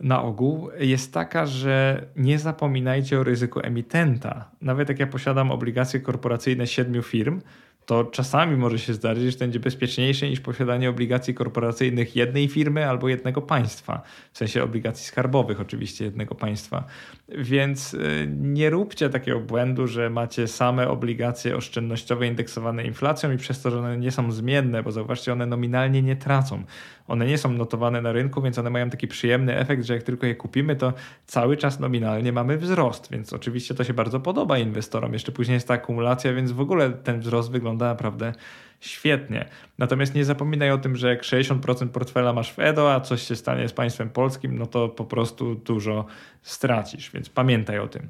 na 0.00 0.22
ogół, 0.22 0.70
jest 0.78 1.12
taka, 1.12 1.46
że 1.46 2.06
nie 2.16 2.38
zapominajcie 2.38 3.20
o 3.20 3.24
ryzyku 3.24 3.60
emitenta. 3.62 4.50
Nawet 4.62 4.88
jak 4.88 4.98
ja 4.98 5.06
posiadam 5.06 5.50
obligacje 5.50 6.00
korporacyjne 6.00 6.66
siedmiu 6.66 7.02
firm, 7.02 7.40
to 7.86 8.04
czasami 8.04 8.56
może 8.56 8.78
się 8.78 8.94
zdarzyć, 8.94 9.32
że 9.32 9.38
będzie 9.38 9.60
bezpieczniejsze 9.60 10.28
niż 10.30 10.40
posiadanie 10.40 10.90
obligacji 10.90 11.34
korporacyjnych 11.34 12.16
jednej 12.16 12.48
firmy 12.48 12.88
albo 12.88 13.08
jednego 13.08 13.42
państwa, 13.42 14.02
w 14.32 14.38
sensie 14.38 14.62
obligacji 14.62 15.06
skarbowych 15.06 15.60
oczywiście 15.60 16.04
jednego 16.04 16.34
państwa. 16.34 16.84
Więc 17.28 17.94
y, 17.94 18.28
nie 18.40 18.70
róbcie 18.70 19.10
takiego 19.10 19.40
błędu, 19.40 19.86
że 19.86 20.10
macie 20.10 20.48
same 20.48 20.88
obligacje 20.88 21.56
oszczędnościowe 21.56 22.26
indeksowane 22.26 22.84
inflacją 22.84 23.32
i 23.32 23.36
przez 23.36 23.62
to, 23.62 23.70
że 23.70 23.78
one 23.78 23.98
nie 23.98 24.10
są 24.10 24.32
zmienne, 24.32 24.82
bo 24.82 24.92
zauważcie, 24.92 25.32
one 25.32 25.46
nominalnie 25.46 26.02
nie 26.02 26.16
tracą. 26.16 26.64
One 27.08 27.26
nie 27.26 27.38
są 27.38 27.52
notowane 27.52 28.02
na 28.02 28.12
rynku, 28.12 28.42
więc 28.42 28.58
one 28.58 28.70
mają 28.70 28.90
taki 28.90 29.08
przyjemny 29.08 29.56
efekt, 29.56 29.84
że 29.84 29.94
jak 29.94 30.02
tylko 30.02 30.26
je 30.26 30.34
kupimy, 30.34 30.76
to 30.76 30.92
cały 31.26 31.56
czas 31.56 31.80
nominalnie 31.80 32.32
mamy 32.32 32.58
wzrost, 32.58 33.10
więc 33.10 33.32
oczywiście 33.32 33.74
to 33.74 33.84
się 33.84 33.94
bardzo 33.94 34.20
podoba 34.20 34.58
inwestorom. 34.58 35.12
Jeszcze 35.12 35.32
później 35.32 35.54
jest 35.54 35.68
ta 35.68 35.74
akumulacja, 35.74 36.32
więc 36.32 36.52
w 36.52 36.60
ogóle 36.60 36.90
ten 36.90 37.20
wzrost 37.20 37.50
wygląda 37.50 37.86
naprawdę 37.86 38.32
świetnie. 38.80 39.48
Natomiast 39.78 40.14
nie 40.14 40.24
zapominaj 40.24 40.70
o 40.70 40.78
tym, 40.78 40.96
że 40.96 41.08
jak 41.08 41.22
60% 41.22 41.88
portfela 41.88 42.32
masz 42.32 42.52
w 42.52 42.58
EDO, 42.58 42.94
a 42.94 43.00
coś 43.00 43.22
się 43.22 43.36
stanie 43.36 43.68
z 43.68 43.72
państwem 43.72 44.10
polskim, 44.10 44.58
no 44.58 44.66
to 44.66 44.88
po 44.88 45.04
prostu 45.04 45.54
dużo 45.54 46.06
stracisz, 46.42 47.10
więc 47.10 47.28
pamiętaj 47.28 47.78
o 47.78 47.88
tym. 47.88 48.08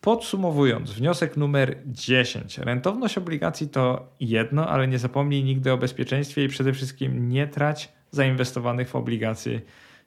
Podsumowując, 0.00 0.92
wniosek 0.92 1.36
numer 1.36 1.76
10. 1.86 2.58
Rentowność 2.58 3.18
obligacji 3.18 3.68
to 3.68 4.08
jedno, 4.20 4.68
ale 4.68 4.88
nie 4.88 4.98
zapomnij 4.98 5.44
nigdy 5.44 5.72
o 5.72 5.78
bezpieczeństwie 5.78 6.44
i 6.44 6.48
przede 6.48 6.72
wszystkim 6.72 7.28
nie 7.28 7.46
trać 7.46 7.92
zainwestowanych 8.12 8.88
w 8.88 8.96
obligacje 8.96 9.60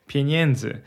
pieniędzy. 0.07 0.81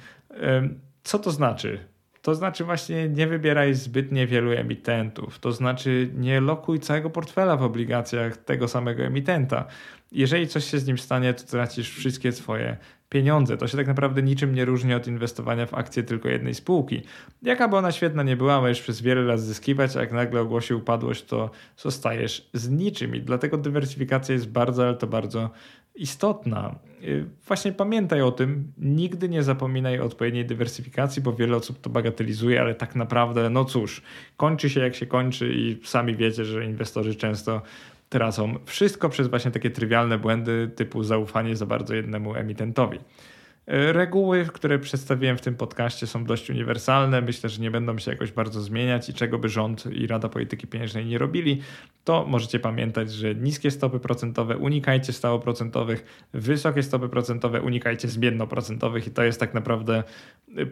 Co 1.02 1.18
to 1.18 1.30
znaczy? 1.30 1.78
To 2.22 2.34
znaczy 2.34 2.64
właśnie 2.64 3.08
nie 3.08 3.26
wybieraj 3.26 3.74
zbyt 3.74 4.12
niewielu 4.12 4.52
emitentów, 4.52 5.38
to 5.38 5.52
znaczy 5.52 6.10
nie 6.14 6.40
lokuj 6.40 6.80
całego 6.80 7.10
portfela 7.10 7.56
w 7.56 7.62
obligacjach 7.62 8.36
tego 8.36 8.68
samego 8.68 9.02
emitenta. 9.02 9.64
Jeżeli 10.12 10.48
coś 10.48 10.64
się 10.64 10.78
z 10.78 10.86
nim 10.86 10.98
stanie, 10.98 11.34
to 11.34 11.44
tracisz 11.44 11.90
wszystkie 11.90 12.32
swoje 12.32 12.76
pieniądze. 13.08 13.56
To 13.56 13.68
się 13.68 13.76
tak 13.76 13.86
naprawdę 13.86 14.22
niczym 14.22 14.54
nie 14.54 14.64
różni 14.64 14.94
od 14.94 15.06
inwestowania 15.06 15.66
w 15.66 15.74
akcje 15.74 16.02
tylko 16.02 16.28
jednej 16.28 16.54
spółki. 16.54 17.02
Jaka 17.42 17.68
by 17.68 17.76
ona 17.76 17.92
świetna 17.92 18.22
nie 18.22 18.36
była, 18.36 18.60
możesz 18.60 18.82
przez 18.82 19.02
wiele 19.02 19.22
lat 19.22 19.40
zyskiwać, 19.40 19.96
a 19.96 20.00
jak 20.00 20.12
nagle 20.12 20.40
ogłosi 20.40 20.74
upadłość, 20.74 21.24
to 21.24 21.50
zostajesz 21.76 22.50
z 22.52 22.68
niczym 22.68 23.14
i 23.14 23.20
dlatego 23.20 23.58
dywersyfikacja 23.58 24.32
jest 24.32 24.50
bardzo, 24.50 24.82
ale 24.82 24.94
to 24.94 25.06
bardzo 25.06 25.50
istotna. 25.94 26.74
Y, 27.04 27.26
właśnie 27.46 27.72
pamiętaj 27.72 28.22
o 28.22 28.32
tym, 28.32 28.72
nigdy 28.78 29.28
nie 29.28 29.42
zapominaj 29.42 30.00
o 30.00 30.04
odpowiedniej 30.04 30.46
dywersyfikacji, 30.46 31.22
bo 31.22 31.32
wiele 31.32 31.56
osób 31.56 31.80
to 31.80 31.90
bagatelizuje, 31.90 32.60
ale 32.60 32.74
tak 32.74 32.96
naprawdę, 32.96 33.50
no 33.50 33.64
cóż, 33.64 34.02
kończy 34.36 34.70
się 34.70 34.80
jak 34.80 34.94
się 34.94 35.06
kończy 35.06 35.52
i 35.54 35.80
sami 35.84 36.16
wiecie, 36.16 36.44
że 36.44 36.64
inwestorzy 36.64 37.14
często 37.14 37.62
tracą 38.08 38.54
wszystko 38.66 39.08
przez 39.08 39.28
właśnie 39.28 39.50
takie 39.50 39.70
trywialne 39.70 40.18
błędy 40.18 40.70
typu 40.76 41.02
zaufanie 41.02 41.56
za 41.56 41.66
bardzo 41.66 41.94
jednemu 41.94 42.34
emitentowi. 42.34 42.98
Reguły, 43.70 44.46
które 44.52 44.78
przedstawiłem 44.78 45.36
w 45.36 45.40
tym 45.40 45.54
podcaście 45.54 46.06
są 46.06 46.24
dość 46.24 46.50
uniwersalne. 46.50 47.20
Myślę, 47.20 47.50
że 47.50 47.62
nie 47.62 47.70
będą 47.70 47.98
się 47.98 48.10
jakoś 48.10 48.32
bardzo 48.32 48.60
zmieniać 48.60 49.08
i 49.08 49.14
czego 49.14 49.38
by 49.38 49.48
rząd 49.48 49.86
i 49.86 50.06
Rada 50.06 50.28
Polityki 50.28 50.66
Pieniężnej 50.66 51.06
nie 51.06 51.18
robili, 51.18 51.60
to 52.04 52.24
możecie 52.28 52.58
pamiętać, 52.58 53.12
że 53.12 53.34
niskie 53.34 53.70
stopy 53.70 54.00
procentowe 54.00 54.56
unikajcie 54.56 55.12
stałoprocentowych, 55.12 56.28
wysokie 56.32 56.82
stopy 56.82 57.08
procentowe 57.08 57.62
unikajcie 57.62 58.08
zmiennoprocentowych 58.08 59.06
i 59.06 59.10
to 59.10 59.22
jest 59.22 59.40
tak 59.40 59.54
naprawdę 59.54 60.02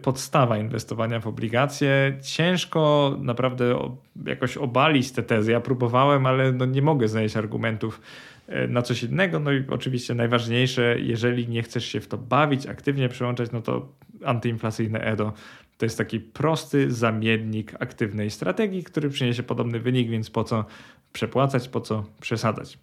podstawa 0.01 0.57
inwestowania 0.57 1.19
w 1.19 1.27
obligacje. 1.27 2.17
Ciężko 2.21 3.15
naprawdę 3.19 3.95
jakoś 4.25 4.57
obalić 4.57 5.11
te 5.11 5.23
tezy. 5.23 5.51
Ja 5.51 5.59
próbowałem, 5.59 6.25
ale 6.25 6.51
no 6.51 6.65
nie 6.65 6.81
mogę 6.81 7.07
znaleźć 7.07 7.37
argumentów 7.37 8.01
E, 8.36 8.36
na 8.69 8.81
coś 8.81 9.03
innego. 9.03 9.39
No 9.39 9.51
i 9.51 9.63
oczywiście 9.69 10.13
najważniejsze, 10.13 10.95
jeżeli 10.99 11.47
nie 11.47 11.63
chcesz 11.63 11.85
się 11.85 11.99
w 11.99 12.07
to 12.07 12.17
bawić, 12.17 12.65
aktywnie 12.65 13.09
przyłączać, 13.09 13.51
no 13.51 13.61
to 13.61 13.93
antyinflacyjne 14.23 14.99
EDO 14.99 15.33
to 15.77 15.85
jest 15.85 15.97
taki 15.97 16.19
prosty 16.19 16.91
zamiennik 16.91 17.73
aktywnej 17.79 18.29
strategii, 18.31 18.83
który 18.83 19.09
przyniesie 19.09 19.43
podobny 19.43 19.79
wynik, 19.79 20.09
więc 20.09 20.29
po 20.29 20.43
co 20.43 20.65
przepłacać, 21.13 21.69
po 21.69 21.81
co 21.81 22.05
przesadzać. 22.21 22.79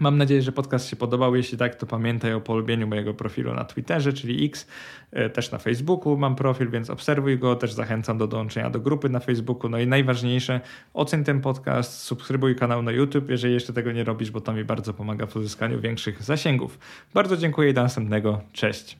Mam 0.00 0.18
nadzieję, 0.18 0.42
że 0.42 0.52
podcast 0.52 0.88
się 0.88 0.96
podobał. 0.96 1.36
Jeśli 1.36 1.58
tak, 1.58 1.74
to 1.74 1.86
pamiętaj 1.86 2.34
o 2.34 2.40
polubieniu 2.40 2.86
mojego 2.86 3.14
profilu 3.14 3.54
na 3.54 3.64
Twitterze, 3.64 4.12
czyli 4.12 4.46
X, 4.46 4.66
e, 5.12 5.30
też 5.30 5.50
na 5.50 5.58
Facebooku 5.58 6.16
mam 6.16 6.36
profil, 6.36 6.70
więc 6.70 6.90
obserwuj 6.90 7.38
go. 7.38 7.56
Też 7.56 7.72
zachęcam 7.72 8.18
do 8.18 8.26
dołączenia 8.26 8.70
do 8.70 8.80
grupy 8.80 9.08
na 9.08 9.20
Facebooku. 9.20 9.70
No 9.70 9.78
i 9.78 9.86
najważniejsze, 9.86 10.60
oceń 10.94 11.24
ten 11.24 11.40
podcast, 11.40 12.02
subskrybuj 12.02 12.56
kanał 12.56 12.82
na 12.82 12.92
YouTube, 12.92 13.30
jeżeli 13.30 13.54
jeszcze 13.54 13.72
tego 13.72 13.92
nie 13.92 14.04
robisz, 14.04 14.30
bo 14.30 14.40
to 14.40 14.52
mi 14.52 14.64
bardzo 14.64 14.94
pomaga 14.94 15.26
w 15.26 15.36
uzyskaniu 15.36 15.80
większych 15.80 16.22
zasięgów. 16.22 16.78
Bardzo 17.14 17.36
dziękuję 17.36 17.70
i 17.70 17.74
do 17.74 17.82
następnego. 17.82 18.40
Cześć. 18.52 18.86